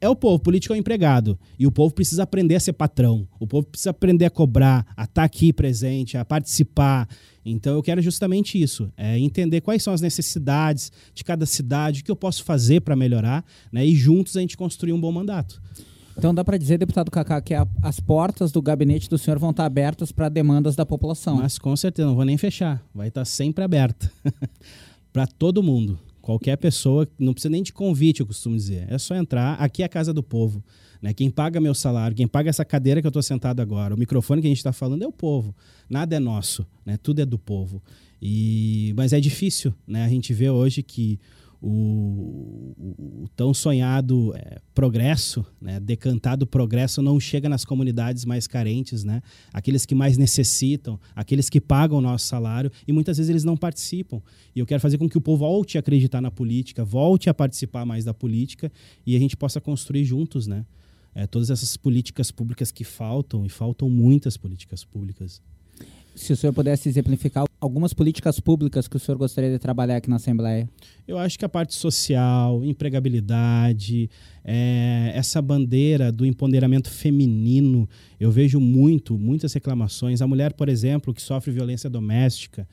é 0.00 0.08
o 0.08 0.14
povo, 0.16 0.36
o 0.36 0.38
político 0.38 0.72
é 0.72 0.76
o 0.76 0.78
empregado. 0.78 1.38
E 1.58 1.66
o 1.66 1.72
povo 1.72 1.92
precisa 1.94 2.22
aprender 2.22 2.54
a 2.56 2.60
ser 2.60 2.72
patrão. 2.72 3.26
O 3.40 3.46
povo 3.46 3.66
precisa 3.66 3.90
aprender 3.90 4.24
a 4.26 4.30
cobrar, 4.30 4.86
a 4.96 5.04
estar 5.04 5.24
aqui 5.24 5.52
presente, 5.52 6.16
a 6.16 6.24
participar. 6.24 7.08
Então 7.44 7.74
eu 7.74 7.82
quero 7.82 8.00
justamente 8.02 8.60
isso, 8.60 8.92
é 8.96 9.18
entender 9.18 9.60
quais 9.62 9.82
são 9.82 9.92
as 9.94 10.00
necessidades 10.02 10.92
de 11.14 11.24
cada 11.24 11.46
cidade, 11.46 12.00
o 12.00 12.04
que 12.04 12.10
eu 12.10 12.16
posso 12.16 12.44
fazer 12.44 12.80
para 12.82 12.94
melhorar, 12.94 13.44
né? 13.72 13.86
E 13.86 13.94
juntos 13.94 14.36
a 14.36 14.40
gente 14.40 14.56
construir 14.56 14.92
um 14.92 15.00
bom 15.00 15.10
mandato. 15.10 15.60
Então 16.16 16.34
dá 16.34 16.44
para 16.44 16.58
dizer, 16.58 16.78
deputado 16.78 17.10
Kaká, 17.10 17.40
que 17.40 17.54
a- 17.54 17.66
as 17.80 18.00
portas 18.00 18.50
do 18.52 18.60
gabinete 18.60 19.08
do 19.08 19.16
senhor 19.16 19.38
vão 19.38 19.50
estar 19.50 19.64
abertas 19.64 20.10
para 20.12 20.28
demandas 20.28 20.74
da 20.76 20.84
população. 20.84 21.36
Mas 21.36 21.58
com 21.58 21.74
certeza 21.76 22.08
não 22.08 22.16
vou 22.16 22.24
nem 22.24 22.36
fechar, 22.36 22.82
vai 22.94 23.08
estar 23.08 23.24
sempre 23.24 23.62
aberta 23.64 24.10
para 25.12 25.26
todo 25.26 25.62
mundo. 25.62 25.98
Qualquer 26.28 26.58
pessoa, 26.58 27.08
não 27.18 27.32
precisa 27.32 27.48
nem 27.48 27.62
de 27.62 27.72
convite, 27.72 28.20
eu 28.20 28.26
costumo 28.26 28.54
dizer. 28.54 28.84
É 28.90 28.98
só 28.98 29.14
entrar. 29.14 29.54
Aqui 29.54 29.82
é 29.82 29.86
a 29.86 29.88
casa 29.88 30.12
do 30.12 30.22
povo. 30.22 30.62
Né? 31.00 31.14
Quem 31.14 31.30
paga 31.30 31.58
meu 31.58 31.72
salário, 31.72 32.14
quem 32.14 32.28
paga 32.28 32.50
essa 32.50 32.66
cadeira 32.66 33.00
que 33.00 33.06
eu 33.06 33.08
estou 33.08 33.22
sentado 33.22 33.60
agora, 33.60 33.94
o 33.94 33.98
microfone 33.98 34.42
que 34.42 34.46
a 34.46 34.50
gente 34.50 34.58
está 34.58 34.70
falando 34.70 35.02
é 35.02 35.06
o 35.06 35.10
povo. 35.10 35.56
Nada 35.88 36.14
é 36.14 36.18
nosso, 36.18 36.66
né? 36.84 36.98
tudo 37.02 37.22
é 37.22 37.24
do 37.24 37.38
povo. 37.38 37.82
E, 38.20 38.92
mas 38.94 39.14
é 39.14 39.20
difícil, 39.20 39.72
né? 39.86 40.04
A 40.04 40.08
gente 40.10 40.34
vê 40.34 40.50
hoje 40.50 40.82
que 40.82 41.18
o, 41.60 42.74
o- 42.78 43.22
o 43.24 43.28
tão 43.34 43.52
sonhado 43.52 44.32
é, 44.36 44.58
progresso, 44.74 45.44
né? 45.60 45.80
decantado 45.80 46.46
progresso, 46.46 47.02
não 47.02 47.18
chega 47.18 47.48
nas 47.48 47.64
comunidades 47.64 48.24
mais 48.24 48.46
carentes, 48.46 49.04
né? 49.04 49.20
aqueles 49.52 49.84
que 49.84 49.94
mais 49.94 50.16
necessitam, 50.16 50.98
aqueles 51.14 51.48
que 51.50 51.60
pagam 51.60 51.98
o 51.98 52.00
nosso 52.00 52.26
salário, 52.26 52.70
e 52.86 52.92
muitas 52.92 53.16
vezes 53.18 53.30
eles 53.30 53.44
não 53.44 53.56
participam. 53.56 54.20
E 54.54 54.60
eu 54.60 54.66
quero 54.66 54.80
fazer 54.80 54.98
com 54.98 55.08
que 55.08 55.18
o 55.18 55.20
povo 55.20 55.38
volte 55.38 55.76
a 55.76 55.80
acreditar 55.80 56.20
na 56.20 56.30
política, 56.30 56.84
volte 56.84 57.28
a 57.28 57.34
participar 57.34 57.84
mais 57.84 58.04
da 58.04 58.14
política 58.14 58.70
e 59.06 59.16
a 59.16 59.18
gente 59.18 59.36
possa 59.36 59.60
construir 59.60 60.04
juntos, 60.04 60.46
né? 60.46 60.64
É, 61.14 61.26
todas 61.26 61.50
essas 61.50 61.76
políticas 61.76 62.30
públicas 62.30 62.70
que 62.70 62.84
faltam, 62.84 63.44
e 63.44 63.48
faltam 63.48 63.90
muitas 63.90 64.36
políticas 64.36 64.84
públicas. 64.84 65.42
Se 66.18 66.32
o 66.32 66.36
senhor 66.36 66.52
pudesse 66.52 66.88
exemplificar 66.88 67.44
algumas 67.60 67.92
políticas 67.92 68.38
públicas 68.38 68.86
que 68.86 68.96
o 68.96 69.00
senhor 69.00 69.18
gostaria 69.18 69.50
de 69.50 69.58
trabalhar 69.58 69.96
aqui 69.96 70.08
na 70.08 70.16
Assembleia. 70.16 70.68
Eu 71.06 71.18
acho 71.18 71.38
que 71.38 71.44
a 71.44 71.48
parte 71.48 71.74
social, 71.74 72.64
empregabilidade, 72.64 74.08
é, 74.44 75.12
essa 75.14 75.42
bandeira 75.42 76.12
do 76.12 76.24
empoderamento 76.24 76.90
feminino, 76.90 77.88
eu 78.18 78.30
vejo 78.30 78.60
muito, 78.60 79.18
muitas 79.18 79.52
reclamações. 79.52 80.22
A 80.22 80.26
mulher, 80.26 80.52
por 80.52 80.68
exemplo, 80.68 81.12
que 81.12 81.22
sofre 81.22 81.50
violência 81.50 81.90
doméstica, 81.90 82.66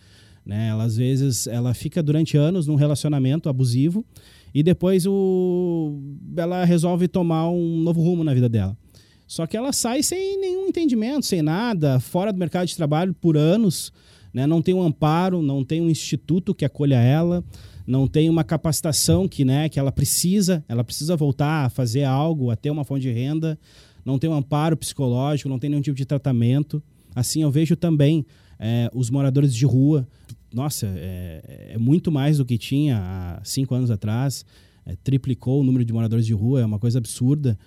né, 0.46 0.68
ela 0.70 0.84
às 0.84 0.96
vezes 0.96 1.48
ela 1.48 1.74
fica 1.74 2.04
durante 2.04 2.38
anos 2.38 2.68
num 2.68 2.76
relacionamento 2.76 3.50
abusivo 3.50 4.06
e 4.54 4.62
depois 4.62 5.06
o, 5.08 6.00
ela 6.38 6.64
resolve 6.64 7.08
tomar 7.08 7.50
um 7.50 7.80
novo 7.80 8.02
rumo 8.02 8.24
na 8.24 8.34
vida 8.34 8.48
dela. 8.48 8.78
Só 9.28 9.48
que 9.48 9.58
ela 9.58 9.74
sai 9.74 10.04
sem 10.04 10.40
nenhum 10.40 10.68
entendimento, 10.68 11.26
sem 11.26 11.42
nada, 11.42 12.00
fora 12.00 12.32
do 12.32 12.40
mercado 12.40 12.68
de 12.68 12.76
trabalho 12.76 13.14
por 13.14 13.36
anos, 13.38 13.92
né? 14.34 14.46
não 14.46 14.62
tem 14.62 14.74
um 14.74 14.84
amparo, 14.84 15.42
não 15.42 15.64
tem 15.64 15.82
um 15.82 15.90
instituto 15.90 16.54
que 16.54 16.66
acolha 16.66 16.96
ela, 16.96 17.44
não 17.88 18.08
tem 18.08 18.30
uma 18.30 18.44
capacitação 18.44 19.28
que, 19.28 19.46
né, 19.46 19.70
que 19.70 19.80
ela 19.80 19.92
precisa, 19.92 20.64
ela 20.68 20.84
precisa 20.84 21.16
voltar 21.16 21.66
a 21.66 21.70
fazer 21.70 22.04
algo, 22.04 22.50
a 22.50 22.56
ter 22.56 22.72
uma 22.72 22.84
fonte 22.84 23.04
de 23.04 23.12
renda, 23.12 23.60
não 24.04 24.20
tem 24.20 24.30
um 24.30 24.34
amparo 24.34 24.78
psicológico, 24.78 25.50
não 25.50 25.60
tem 25.60 25.70
nenhum 25.70 25.82
tipo 25.82 25.98
de 25.98 26.06
tratamento. 26.06 26.82
Assim, 27.16 27.42
eu 27.42 27.50
vejo 27.50 27.76
também 27.76 28.26
é, 28.60 28.90
os 28.94 29.10
moradores 29.10 29.54
de 29.54 29.66
rua. 29.66 30.08
Nossa, 30.54 30.88
é, 30.96 31.72
é, 31.74 31.78
muito 31.78 32.12
mais 32.12 32.38
do 32.38 32.46
que 32.46 32.58
tinha 32.58 33.00
há 33.00 33.44
cinco 33.44 33.74
anos 33.74 33.90
atrás. 33.90 34.46
É, 34.86 34.96
triplicou 35.04 35.62
o 35.62 35.64
número 35.64 35.84
de 35.84 35.92
moradores 35.92 36.26
de 36.26 36.34
rua, 36.34 36.62
é 36.62 36.66
uma 36.66 36.78
coisa 36.78 37.00
absurda. 37.00 37.58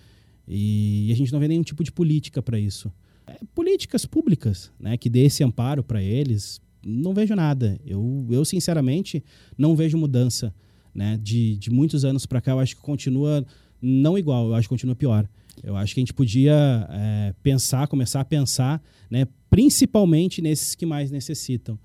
E, 0.49 1.11
a 1.13 1.17
gente 1.17 1.33
não 1.33 1.39
vê 1.39 1.47
nenhum 1.47 1.63
tipo 1.63 1.85
de 1.85 1.93
política 1.93 2.43
para 2.43 2.59
isso. 2.59 2.93
É, 3.27 3.39
políticas 3.55 4.07
públicas, 4.07 4.73
né, 4.81 4.97
que 4.97 5.11
dê 5.11 5.25
esse 5.25 5.45
amparo 5.45 5.85
para 5.85 6.03
eles, 6.03 6.61
não 6.85 7.13
vejo 7.13 7.35
nada. 7.35 7.79
Eu, 7.85 8.27
eu 8.31 8.45
sinceramente, 8.45 9.23
não 9.57 9.77
vejo 9.77 9.99
mudança. 9.99 10.55
Né? 10.95 11.19
De, 11.23 11.57
de 11.59 11.71
muitos 11.71 12.05
anos 12.05 12.25
para 12.25 12.41
cá, 12.41 12.53
eu 12.53 12.61
acho 12.61 12.77
que 12.77 12.83
continua 12.83 13.47
não 13.81 14.19
igual, 14.19 14.49
eu 14.49 14.55
acho 14.55 14.67
que 14.67 14.71
continua 14.71 14.97
pior. 14.97 15.29
Eu 15.63 15.77
acho 15.77 15.95
que 15.95 16.01
a 16.01 16.03
gente 16.03 16.15
podia 16.15 16.89
é, 16.91 17.35
pensar, 17.43 17.87
começar 17.89 18.21
a 18.21 18.25
pensar, 18.25 18.83
né, 19.11 19.27
principalmente 19.51 20.41
nesses 20.41 20.75
que 20.75 20.87
mais 20.87 21.11
necessitam, 21.11 21.79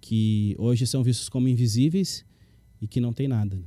que 0.00 0.54
hoje 0.58 0.86
são 0.86 1.02
vistos 1.02 1.28
como 1.28 1.48
invisíveis 1.48 2.24
e 2.80 2.86
que 2.86 3.00
não 3.00 3.12
tem 3.12 3.28
nada. 3.28 3.58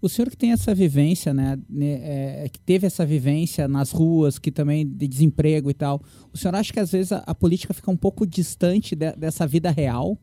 O 0.00 0.08
senhor 0.08 0.28
que 0.28 0.36
tem 0.36 0.52
essa 0.52 0.74
vivência, 0.74 1.32
né, 1.32 1.58
né 1.68 2.44
é, 2.44 2.48
que 2.48 2.60
teve 2.60 2.86
essa 2.86 3.06
vivência 3.06 3.68
nas 3.68 3.90
ruas, 3.90 4.38
que 4.38 4.50
também 4.50 4.86
de 4.86 5.06
desemprego 5.06 5.70
e 5.70 5.74
tal, 5.74 6.02
o 6.32 6.36
senhor 6.36 6.54
acha 6.54 6.72
que 6.72 6.80
às 6.80 6.92
vezes 6.92 7.12
a, 7.12 7.18
a 7.18 7.34
política 7.34 7.72
fica 7.72 7.90
um 7.90 7.96
pouco 7.96 8.26
distante 8.26 8.94
de, 8.94 9.12
dessa 9.12 9.46
vida 9.46 9.70
real? 9.70 10.18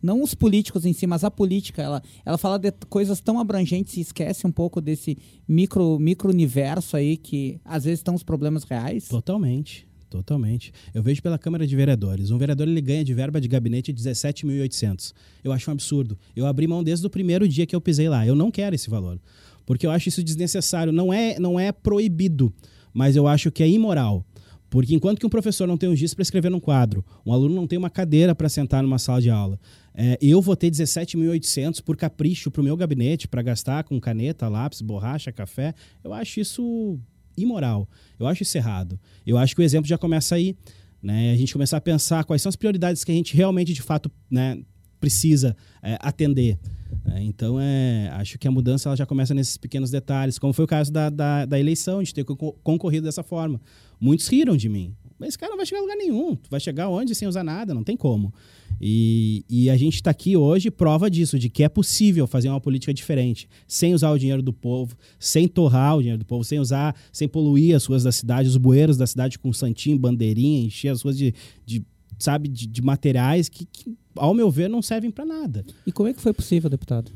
Não 0.00 0.22
os 0.22 0.32
políticos 0.32 0.86
em 0.86 0.92
si, 0.92 1.06
mas 1.06 1.24
a 1.24 1.30
política, 1.30 1.82
ela, 1.82 2.02
ela 2.24 2.38
fala 2.38 2.56
de 2.56 2.70
coisas 2.88 3.20
tão 3.20 3.40
abrangentes 3.40 3.96
e 3.96 4.00
esquece 4.00 4.46
um 4.46 4.52
pouco 4.52 4.80
desse 4.80 5.18
micro, 5.46 5.98
micro 5.98 6.30
universo 6.30 6.96
aí 6.96 7.16
que 7.16 7.60
às 7.64 7.84
vezes 7.84 7.98
estão 7.98 8.14
os 8.14 8.22
problemas 8.22 8.62
reais. 8.62 9.08
Totalmente. 9.08 9.87
Totalmente. 10.10 10.72
Eu 10.94 11.02
vejo 11.02 11.22
pela 11.22 11.38
Câmara 11.38 11.66
de 11.66 11.76
Vereadores. 11.76 12.30
Um 12.30 12.38
vereador 12.38 12.66
ele 12.66 12.80
ganha 12.80 13.04
de 13.04 13.12
verba 13.12 13.40
de 13.40 13.46
gabinete 13.46 13.92
17.800. 13.92 15.12
Eu 15.44 15.52
acho 15.52 15.70
um 15.70 15.72
absurdo. 15.72 16.18
Eu 16.34 16.46
abri 16.46 16.66
mão 16.66 16.82
desde 16.82 17.06
o 17.06 17.10
primeiro 17.10 17.46
dia 17.46 17.66
que 17.66 17.76
eu 17.76 17.80
pisei 17.80 18.08
lá. 18.08 18.26
Eu 18.26 18.34
não 18.34 18.50
quero 18.50 18.74
esse 18.74 18.88
valor. 18.88 19.20
Porque 19.66 19.86
eu 19.86 19.90
acho 19.90 20.08
isso 20.08 20.22
desnecessário. 20.22 20.92
Não 20.92 21.12
é, 21.12 21.38
não 21.38 21.60
é 21.60 21.72
proibido, 21.72 22.52
mas 22.92 23.16
eu 23.16 23.26
acho 23.26 23.50
que 23.50 23.62
é 23.62 23.68
imoral. 23.68 24.24
Porque 24.70 24.94
enquanto 24.94 25.18
que 25.18 25.26
um 25.26 25.30
professor 25.30 25.66
não 25.66 25.76
tem 25.76 25.88
um 25.88 25.96
giz 25.96 26.14
para 26.14 26.22
escrever 26.22 26.50
num 26.50 26.60
quadro, 26.60 27.04
um 27.24 27.32
aluno 27.32 27.54
não 27.54 27.66
tem 27.66 27.78
uma 27.78 27.88
cadeira 27.88 28.34
para 28.34 28.48
sentar 28.48 28.82
numa 28.82 28.98
sala 28.98 29.20
de 29.20 29.30
aula, 29.30 29.58
é, 29.94 30.18
eu 30.20 30.40
vou 30.42 30.54
ter 30.54 30.70
17.800 30.70 31.82
por 31.82 31.96
capricho 31.96 32.50
para 32.50 32.60
o 32.60 32.64
meu 32.64 32.76
gabinete, 32.76 33.26
para 33.26 33.40
gastar 33.40 33.84
com 33.84 33.98
caneta, 33.98 34.46
lápis, 34.46 34.82
borracha, 34.82 35.32
café, 35.32 35.74
eu 36.04 36.12
acho 36.12 36.40
isso 36.40 37.00
imoral. 37.40 37.88
Eu 38.18 38.26
acho 38.26 38.42
isso 38.42 38.56
errado. 38.56 38.98
Eu 39.26 39.38
acho 39.38 39.54
que 39.54 39.60
o 39.60 39.64
exemplo 39.64 39.88
já 39.88 39.98
começa 39.98 40.34
aí. 40.34 40.56
Né? 41.02 41.32
A 41.32 41.36
gente 41.36 41.52
começar 41.52 41.76
a 41.76 41.80
pensar 41.80 42.24
quais 42.24 42.42
são 42.42 42.50
as 42.50 42.56
prioridades 42.56 43.04
que 43.04 43.12
a 43.12 43.14
gente 43.14 43.36
realmente, 43.36 43.72
de 43.72 43.82
fato, 43.82 44.10
né, 44.30 44.60
precisa 44.98 45.56
é, 45.82 45.96
atender. 46.00 46.58
É, 47.06 47.22
então, 47.22 47.58
é, 47.60 48.10
acho 48.14 48.38
que 48.38 48.48
a 48.48 48.50
mudança 48.50 48.88
ela 48.88 48.96
já 48.96 49.06
começa 49.06 49.32
nesses 49.34 49.56
pequenos 49.56 49.90
detalhes, 49.90 50.38
como 50.38 50.52
foi 50.52 50.64
o 50.64 50.68
caso 50.68 50.92
da, 50.92 51.08
da, 51.08 51.44
da 51.46 51.58
eleição, 51.58 52.02
de 52.02 52.12
ter 52.12 52.24
concorrido 52.24 53.04
dessa 53.04 53.22
forma. 53.22 53.60
Muitos 54.00 54.26
riram 54.28 54.56
de 54.56 54.68
mim. 54.68 54.94
Mas 55.18 55.30
esse 55.30 55.38
cara 55.38 55.50
não 55.50 55.56
vai 55.56 55.66
chegar 55.66 55.80
a 55.80 55.82
lugar 55.82 55.96
nenhum. 55.96 56.36
Tu 56.36 56.48
vai 56.48 56.60
chegar 56.60 56.88
onde 56.88 57.14
sem 57.14 57.26
usar 57.26 57.42
nada? 57.42 57.74
Não 57.74 57.82
tem 57.82 57.96
como. 57.96 58.32
E, 58.80 59.44
e 59.48 59.68
a 59.68 59.76
gente 59.76 59.94
está 59.94 60.10
aqui 60.10 60.36
hoje 60.36 60.70
prova 60.70 61.10
disso, 61.10 61.38
de 61.38 61.48
que 61.48 61.64
é 61.64 61.68
possível 61.68 62.26
fazer 62.26 62.48
uma 62.48 62.60
política 62.60 62.94
diferente, 62.94 63.48
sem 63.66 63.92
usar 63.92 64.10
o 64.10 64.18
dinheiro 64.18 64.42
do 64.42 64.52
povo, 64.52 64.96
sem 65.18 65.48
torrar 65.48 65.96
o 65.96 66.00
dinheiro 66.00 66.18
do 66.18 66.24
povo, 66.24 66.44
sem 66.44 66.60
usar, 66.60 66.94
sem 67.12 67.26
poluir 67.26 67.74
as 67.74 67.84
ruas 67.84 68.04
da 68.04 68.12
cidade, 68.12 68.48
os 68.48 68.56
bueiros 68.56 68.96
da 68.96 69.06
cidade 69.06 69.38
com 69.38 69.52
santinho, 69.52 69.98
bandeirinha, 69.98 70.64
encher 70.64 70.90
as 70.90 71.02
ruas 71.02 71.18
de, 71.18 71.34
de 71.66 71.84
sabe, 72.18 72.48
de, 72.48 72.66
de 72.66 72.82
materiais 72.82 73.48
que, 73.48 73.66
que, 73.66 73.96
ao 74.14 74.32
meu 74.32 74.50
ver, 74.50 74.68
não 74.68 74.82
servem 74.82 75.10
para 75.10 75.24
nada. 75.24 75.64
E 75.86 75.90
como 75.90 76.08
é 76.08 76.14
que 76.14 76.20
foi 76.20 76.32
possível, 76.32 76.70
deputado? 76.70 77.10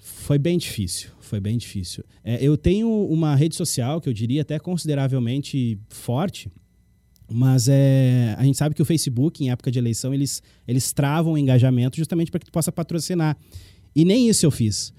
Foi 0.00 0.38
bem 0.38 0.58
difícil, 0.58 1.10
foi 1.20 1.40
bem 1.40 1.56
difícil. 1.58 2.04
É, 2.22 2.42
eu 2.44 2.56
tenho 2.56 2.88
uma 3.06 3.34
rede 3.34 3.56
social 3.56 4.00
que 4.00 4.08
eu 4.08 4.12
diria 4.12 4.42
até 4.42 4.58
consideravelmente 4.58 5.78
forte, 5.88 6.50
mas 7.30 7.68
é, 7.68 8.34
a 8.38 8.44
gente 8.44 8.56
sabe 8.56 8.74
que 8.74 8.82
o 8.82 8.84
Facebook, 8.84 9.44
em 9.44 9.50
época 9.50 9.70
de 9.70 9.78
eleição, 9.78 10.14
eles, 10.14 10.42
eles 10.66 10.92
travam 10.92 11.34
o 11.34 11.38
engajamento 11.38 11.96
justamente 11.96 12.30
para 12.30 12.40
que 12.40 12.46
tu 12.46 12.52
possa 12.52 12.72
patrocinar. 12.72 13.36
E 13.94 14.04
nem 14.04 14.28
isso 14.28 14.46
eu 14.46 14.50
fiz. 14.50 14.92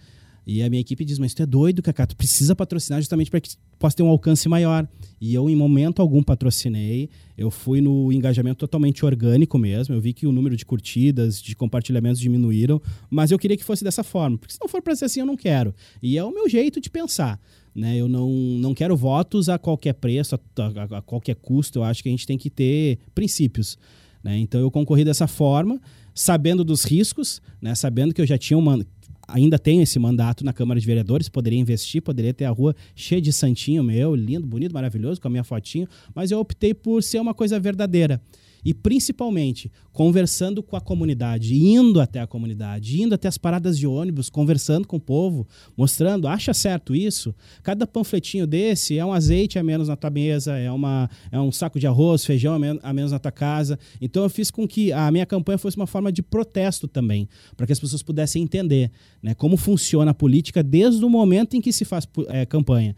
E 0.46 0.64
a 0.64 0.70
minha 0.70 0.82
equipe 0.82 1.06
diz, 1.06 1.20
mas 1.20 1.34
tu 1.34 1.44
é 1.44 1.46
doido, 1.46 1.82
Cacá, 1.82 2.08
tu 2.08 2.16
precisa 2.16 2.56
patrocinar 2.56 3.00
justamente 3.00 3.30
para 3.30 3.40
que 3.40 3.52
possa 3.78 3.96
ter 3.96 4.04
um 4.04 4.08
alcance 4.08 4.50
maior. 4.50 4.88
E 5.22 5.34
eu, 5.34 5.50
em 5.50 5.56
momento 5.56 6.02
algum, 6.02 6.24
patrocinei. 6.24 7.10
Eu 7.38 7.52
fui 7.52 7.82
no 7.82 8.12
engajamento 8.12 8.58
totalmente 8.58 9.06
orgânico 9.06 9.58
mesmo. 9.60 9.94
Eu 9.94 10.02
vi 10.02 10.12
que 10.12 10.26
o 10.26 10.32
número 10.32 10.56
de 10.56 10.66
curtidas, 10.66 11.40
de 11.42 11.56
compartilhamentos 11.56 12.20
diminuíram, 12.20 12.82
mas 13.10 13.30
eu 13.30 13.38
queria 13.38 13.56
que 13.56 13.64
fosse 13.64 13.84
dessa 13.84 14.04
forma. 14.04 14.38
Porque 14.40 14.54
se 14.54 14.60
não 14.60 14.68
for 14.68 14.82
para 14.82 14.96
ser 14.96 15.06
assim, 15.06 15.20
eu 15.20 15.26
não 15.26 15.38
quero. 15.38 15.74
E 16.02 16.18
é 16.18 16.24
o 16.24 16.34
meu 16.34 16.50
jeito 16.50 16.82
de 16.82 16.90
pensar. 16.90 17.40
Né? 17.76 17.98
Eu 17.98 18.08
não, 18.08 18.30
não 18.30 18.74
quero 18.74 18.96
votos 18.96 19.50
a 19.50 19.58
qualquer 19.58 19.94
preço, 19.94 20.36
a, 20.36 20.40
a, 20.62 20.98
a 20.98 21.02
qualquer 21.02 21.36
custo. 21.36 21.80
Eu 21.80 21.84
acho 21.84 22.04
que 22.04 22.10
a 22.10 22.12
gente 22.12 22.26
tem 22.26 22.38
que 22.38 22.50
ter 22.50 23.00
princípios. 23.14 23.78
Né? 24.24 24.38
Então 24.38 24.60
eu 24.60 24.70
concorri 24.70 25.06
dessa 25.06 25.28
forma, 25.28 25.80
sabendo 26.14 26.64
dos 26.64 26.84
riscos, 26.84 27.42
né? 27.62 27.76
sabendo 27.76 28.14
que 28.14 28.22
eu 28.22 28.26
já 28.26 28.38
tinha 28.38 28.58
uma, 28.58 28.86
ainda 29.28 29.58
tenho 29.58 29.82
esse 29.82 29.98
mandato 30.00 30.44
na 30.44 30.52
Câmara 30.52 30.80
de 30.80 30.86
Vereadores, 30.86 31.30
poderia 31.30 31.60
investir, 31.60 32.02
poderia 32.02 32.34
ter 32.34 32.46
a 32.46 32.50
rua 32.50 32.76
cheia 32.96 33.22
de 33.22 33.32
santinho 33.32 33.84
meu, 33.84 34.16
lindo, 34.16 34.46
bonito, 34.46 34.74
maravilhoso, 34.74 35.22
com 35.22 35.28
a 35.28 35.32
minha 35.32 35.44
fotinho, 35.44 35.88
mas 36.14 36.32
eu 36.32 36.40
optei 36.40 36.74
por 36.74 37.02
ser 37.02 37.20
uma 37.20 37.34
coisa 37.34 37.60
verdadeira 37.60 38.22
e 38.64 38.74
principalmente 38.74 39.72
conversando 39.92 40.62
com 40.64 40.76
a 40.76 40.82
comunidade, 40.82 41.56
indo 41.56 42.00
até 42.00 42.22
a 42.22 42.28
comunidade, 42.28 43.02
indo 43.02 43.16
até 43.16 43.28
as 43.28 43.38
paradas 43.38 43.78
de 43.78 43.86
ônibus, 43.86 44.30
conversando 44.30 44.88
com 44.88 44.98
o 44.98 45.00
povo, 45.00 45.48
mostrando, 45.76 46.28
acha 46.28 46.54
certo 46.54 46.96
isso? 46.96 47.36
Cada 47.64 47.86
panfletinho 47.86 48.48
desse 48.48 48.98
é 48.98 49.06
um 49.06 49.12
azeite 49.12 49.60
a 49.60 49.64
menos 49.64 49.88
na 49.88 49.96
tua 49.96 50.10
mesa, 50.10 50.58
é, 50.58 50.72
uma, 50.72 51.10
é 51.32 51.40
um 51.40 51.52
saco 51.52 51.80
de 51.80 51.88
arroz, 51.88 52.26
feijão 52.26 52.54
a 52.84 52.94
menos 52.94 53.12
na 53.12 53.20
tua 53.20 53.32
casa. 53.32 53.78
Então 54.00 54.24
eu 54.24 54.30
fiz 54.30 54.52
com 54.52 54.68
que 54.68 54.92
a 54.94 55.12
minha 55.12 55.26
campanha 55.26 55.58
fosse 55.58 55.78
uma 55.78 55.88
forma 55.88 56.12
de 56.12 56.22
protesto 56.22 56.88
também, 56.88 57.28
para 57.58 57.66
que 57.66 57.74
as 57.74 57.80
pessoas 57.80 58.04
pudessem 58.04 58.44
entender 58.44 58.92
né, 59.22 59.34
como 59.34 59.58
funciona 59.58 60.12
a 60.12 60.14
política 60.14 60.64
desde 60.64 61.04
o 61.04 61.10
momento 61.10 61.56
em 61.56 61.62
que 61.62 61.72
se 61.72 61.86
faz 61.86 62.08
é, 62.28 62.46
campanha. 62.46 62.96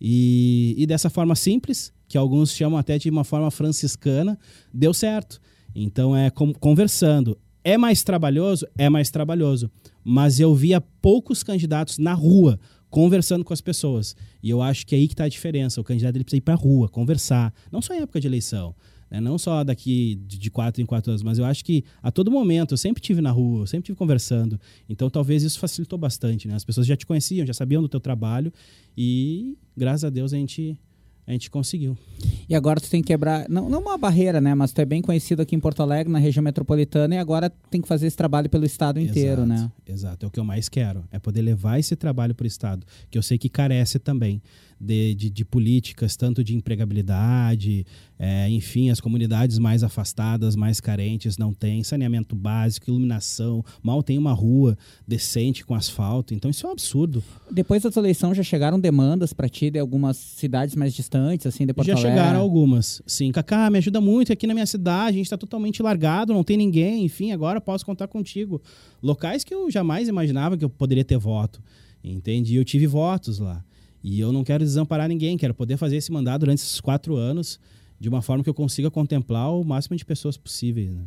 E, 0.00 0.74
e 0.76 0.86
dessa 0.86 1.08
forma 1.08 1.34
simples, 1.34 1.93
que 2.08 2.18
alguns 2.18 2.52
chamam 2.52 2.78
até 2.78 2.98
de 2.98 3.10
uma 3.10 3.24
forma 3.24 3.50
franciscana, 3.50 4.38
deu 4.72 4.92
certo. 4.92 5.40
Então 5.74 6.16
é 6.16 6.30
conversando. 6.30 7.38
É 7.62 7.78
mais 7.78 8.02
trabalhoso? 8.02 8.66
É 8.76 8.88
mais 8.90 9.10
trabalhoso. 9.10 9.70
Mas 10.04 10.38
eu 10.38 10.54
via 10.54 10.80
poucos 10.80 11.42
candidatos 11.42 11.98
na 11.98 12.12
rua 12.12 12.60
conversando 12.90 13.44
com 13.44 13.52
as 13.52 13.60
pessoas. 13.60 14.14
E 14.42 14.50
eu 14.50 14.62
acho 14.62 14.86
que 14.86 14.94
é 14.94 14.98
aí 14.98 15.08
que 15.08 15.14
está 15.14 15.24
a 15.24 15.28
diferença. 15.28 15.80
O 15.80 15.84
candidato 15.84 16.14
ele 16.14 16.24
precisa 16.24 16.38
ir 16.38 16.42
para 16.42 16.54
a 16.54 16.56
rua, 16.56 16.88
conversar. 16.88 17.52
Não 17.72 17.82
só 17.82 17.94
em 17.94 18.00
época 18.00 18.20
de 18.20 18.28
eleição. 18.28 18.74
Né? 19.10 19.20
Não 19.20 19.38
só 19.38 19.64
daqui 19.64 20.16
de 20.26 20.50
quatro 20.50 20.82
em 20.82 20.86
quatro 20.86 21.10
anos, 21.10 21.22
mas 21.22 21.38
eu 21.38 21.44
acho 21.44 21.64
que 21.64 21.84
a 22.02 22.12
todo 22.12 22.30
momento 22.30 22.74
eu 22.74 22.78
sempre 22.78 23.02
tive 23.02 23.20
na 23.20 23.30
rua, 23.30 23.62
eu 23.62 23.66
sempre 23.66 23.86
tive 23.86 23.96
conversando. 23.96 24.60
Então 24.88 25.08
talvez 25.08 25.42
isso 25.42 25.58
facilitou 25.58 25.98
bastante. 25.98 26.46
Né? 26.46 26.54
As 26.54 26.64
pessoas 26.64 26.86
já 26.86 26.96
te 26.96 27.06
conheciam, 27.06 27.46
já 27.46 27.54
sabiam 27.54 27.82
do 27.82 27.88
teu 27.88 27.98
trabalho. 27.98 28.52
E 28.96 29.56
graças 29.76 30.04
a 30.04 30.10
Deus 30.10 30.32
a 30.32 30.36
gente 30.36 30.78
a 31.26 31.32
gente 31.32 31.50
conseguiu. 31.50 31.96
E 32.48 32.54
agora 32.54 32.80
tu 32.80 32.90
tem 32.90 33.00
que 33.00 33.08
quebrar, 33.08 33.48
não, 33.48 33.68
não 33.68 33.80
uma 33.80 33.96
barreira, 33.96 34.40
né? 34.40 34.54
Mas 34.54 34.72
tu 34.72 34.80
é 34.80 34.84
bem 34.84 35.00
conhecido 35.00 35.40
aqui 35.40 35.56
em 35.56 35.60
Porto 35.60 35.82
Alegre, 35.82 36.12
na 36.12 36.18
região 36.18 36.42
metropolitana, 36.42 37.14
e 37.14 37.18
agora 37.18 37.50
tem 37.70 37.80
que 37.80 37.88
fazer 37.88 38.06
esse 38.06 38.16
trabalho 38.16 38.48
pelo 38.50 38.64
estado 38.64 39.00
inteiro, 39.00 39.42
exato, 39.42 39.46
né? 39.46 39.72
Exato, 39.86 40.26
é 40.26 40.28
o 40.28 40.30
que 40.30 40.38
eu 40.38 40.44
mais 40.44 40.68
quero, 40.68 41.04
é 41.10 41.18
poder 41.18 41.42
levar 41.42 41.78
esse 41.78 41.96
trabalho 41.96 42.34
para 42.34 42.44
o 42.44 42.46
estado, 42.46 42.86
que 43.10 43.16
eu 43.16 43.22
sei 43.22 43.38
que 43.38 43.48
carece 43.48 43.98
também 43.98 44.42
de, 44.80 45.14
de, 45.14 45.30
de 45.30 45.44
políticas, 45.44 46.16
tanto 46.16 46.44
de 46.44 46.54
empregabilidade, 46.54 47.86
é, 48.18 48.48
enfim, 48.50 48.90
as 48.90 49.00
comunidades 49.00 49.58
mais 49.58 49.82
afastadas, 49.82 50.54
mais 50.54 50.80
carentes, 50.80 51.38
não 51.38 51.52
têm 51.52 51.82
saneamento 51.82 52.36
básico, 52.36 52.90
iluminação, 52.90 53.64
mal 53.82 54.02
tem 54.02 54.18
uma 54.18 54.32
rua 54.32 54.76
decente 55.06 55.64
com 55.64 55.74
asfalto, 55.74 56.34
então 56.34 56.50
isso 56.50 56.66
é 56.66 56.68
um 56.68 56.72
absurdo. 56.72 57.22
Depois 57.50 57.82
da 57.82 57.90
tua 57.90 58.00
eleição 58.00 58.34
já 58.34 58.42
chegaram 58.42 58.78
demandas 58.78 59.32
para 59.32 59.48
ti 59.48 59.70
de 59.70 59.78
algumas 59.78 60.16
cidades 60.16 60.76
mais 60.76 60.92
distantes, 60.94 61.13
assim, 61.46 61.66
de 61.66 61.72
Porto 61.72 61.86
Já 61.86 61.94
Alegre? 61.94 62.10
chegaram 62.10 62.40
algumas, 62.40 63.02
sim. 63.06 63.30
Cacá, 63.32 63.70
me 63.70 63.78
ajuda 63.78 64.00
muito 64.00 64.32
aqui 64.32 64.46
na 64.46 64.54
minha 64.54 64.66
cidade, 64.66 65.10
a 65.10 65.12
gente 65.12 65.26
está 65.26 65.36
totalmente 65.36 65.82
largado, 65.82 66.32
não 66.32 66.44
tem 66.44 66.56
ninguém, 66.56 67.04
enfim, 67.04 67.32
agora 67.32 67.60
posso 67.60 67.84
contar 67.84 68.08
contigo. 68.08 68.60
Locais 69.02 69.44
que 69.44 69.54
eu 69.54 69.70
jamais 69.70 70.08
imaginava 70.08 70.56
que 70.56 70.64
eu 70.64 70.70
poderia 70.70 71.04
ter 71.04 71.18
voto, 71.18 71.62
entende? 72.02 72.52
E 72.54 72.56
eu 72.56 72.64
tive 72.64 72.86
votos 72.86 73.38
lá. 73.38 73.64
E 74.02 74.20
eu 74.20 74.32
não 74.32 74.44
quero 74.44 74.62
desamparar 74.62 75.08
ninguém, 75.08 75.36
quero 75.36 75.54
poder 75.54 75.76
fazer 75.76 75.96
esse 75.96 76.12
mandato 76.12 76.40
durante 76.40 76.58
esses 76.58 76.80
quatro 76.80 77.16
anos 77.16 77.58
de 78.04 78.08
uma 78.10 78.20
forma 78.20 78.44
que 78.44 78.50
eu 78.50 78.54
consiga 78.54 78.90
contemplar 78.90 79.50
o 79.50 79.64
máximo 79.64 79.96
de 79.96 80.04
pessoas 80.04 80.36
possíveis. 80.36 80.92
Né? 80.92 81.06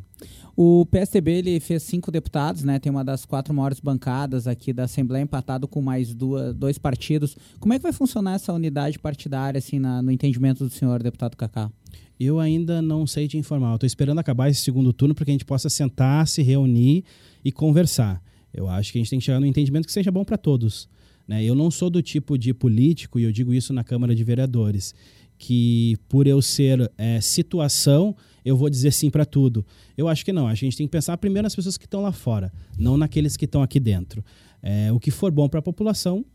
O 0.55 0.83
PSDB 0.87 1.31
ele 1.31 1.59
fez 1.59 1.83
cinco 1.83 2.11
deputados, 2.11 2.63
né? 2.63 2.79
Tem 2.79 2.91
uma 2.91 3.05
das 3.05 3.23
quatro 3.23 3.53
maiores 3.53 3.79
bancadas 3.79 4.47
aqui 4.47 4.73
da 4.73 4.85
Assembleia, 4.85 5.21
empatado 5.21 5.67
com 5.67 5.79
mais 5.79 6.11
duas, 6.11 6.55
dois 6.55 6.79
partidos. 6.79 7.37
Como 7.59 7.71
é 7.71 7.77
que 7.77 7.83
vai 7.83 7.93
funcionar 7.93 8.33
essa 8.33 8.51
unidade 8.51 8.97
partidária, 8.97 9.59
assim, 9.59 9.77
na, 9.77 10.01
no 10.01 10.11
entendimento 10.11 10.63
do 10.63 10.71
senhor 10.71 11.03
deputado 11.03 11.37
Cacá? 11.37 11.71
Eu 12.19 12.39
ainda 12.39 12.81
não 12.81 13.05
sei 13.05 13.27
te 13.27 13.37
informar. 13.37 13.75
Estou 13.75 13.85
esperando 13.85 14.17
acabar 14.17 14.49
esse 14.49 14.61
segundo 14.61 14.91
turno 14.91 15.13
para 15.13 15.23
que 15.23 15.29
a 15.29 15.35
gente 15.35 15.45
possa 15.45 15.69
sentar, 15.69 16.27
se 16.27 16.41
reunir 16.41 17.03
e 17.45 17.51
conversar. 17.51 18.19
Eu 18.51 18.67
acho 18.67 18.91
que 18.91 18.97
a 18.97 19.01
gente 19.01 19.11
tem 19.11 19.19
que 19.19 19.25
chegar 19.25 19.39
no 19.39 19.45
entendimento 19.45 19.85
que 19.85 19.93
seja 19.93 20.11
bom 20.11 20.25
para 20.25 20.35
todos. 20.35 20.89
Né? 21.27 21.43
Eu 21.43 21.53
não 21.53 21.69
sou 21.69 21.91
do 21.91 22.01
tipo 22.01 22.35
de 22.39 22.55
político, 22.55 23.19
e 23.19 23.23
eu 23.23 23.31
digo 23.31 23.53
isso 23.53 23.71
na 23.71 23.83
Câmara 23.83 24.15
de 24.15 24.23
Vereadores, 24.23 24.95
que 25.37 25.97
por 26.09 26.27
eu 26.27 26.41
ser 26.41 26.91
é, 26.97 27.21
situação, 27.21 28.15
eu 28.43 28.55
vou 28.55 28.69
dizer 28.69 28.91
sim 28.91 29.09
para 29.09 29.25
tudo. 29.25 29.65
Eu 29.97 30.07
acho 30.07 30.23
que 30.23 30.33
não. 30.33 30.47
A 30.47 30.55
gente 30.55 30.77
tem 30.77 30.87
que 30.87 30.91
pensar 30.91 31.17
primeiro 31.17 31.43
nas 31.43 31.55
pessoas 31.55 31.77
que 31.77 31.85
estão 31.85 32.01
lá 32.01 32.11
fora, 32.11 32.51
não 32.77 32.97
naqueles 32.97 33.37
que 33.37 33.45
estão 33.45 33.61
aqui 33.61 33.79
dentro. 33.79 34.23
É, 34.61 34.91
o 34.91 34.99
que 34.99 35.11
for 35.11 35.31
bom 35.31 35.47
para 35.47 35.59
a 35.59 35.63
população, 35.63 36.25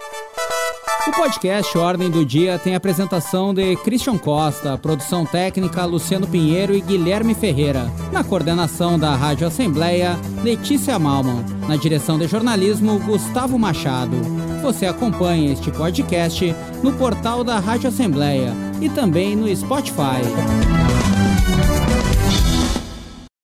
O 1.08 1.12
podcast 1.12 1.78
Ordem 1.78 2.10
do 2.10 2.26
Dia 2.26 2.58
tem 2.58 2.74
apresentação 2.74 3.54
de 3.54 3.76
Christian 3.84 4.18
Costa, 4.18 4.76
produção 4.76 5.24
técnica 5.24 5.86
Luciano 5.86 6.28
Pinheiro 6.28 6.76
e 6.76 6.82
Guilherme 6.82 7.36
Ferreira. 7.36 7.86
Na 8.12 8.24
coordenação 8.24 8.98
da 8.98 9.16
Rádio 9.16 9.46
Assembleia, 9.46 10.18
Letícia 10.44 10.98
Malman. 10.98 11.46
Na 11.68 11.76
direção 11.76 12.18
de 12.18 12.28
jornalismo, 12.28 12.98
Gustavo 13.02 13.60
Machado. 13.60 14.18
Você 14.64 14.88
acompanha 14.88 15.54
este 15.54 15.70
podcast 15.70 16.56
no 16.82 16.92
portal 16.94 17.44
da 17.44 17.60
Rádio 17.60 17.88
Assembleia 17.88 18.52
e 18.82 18.90
também 18.90 19.36
no 19.36 19.56
Spotify. 19.56 20.26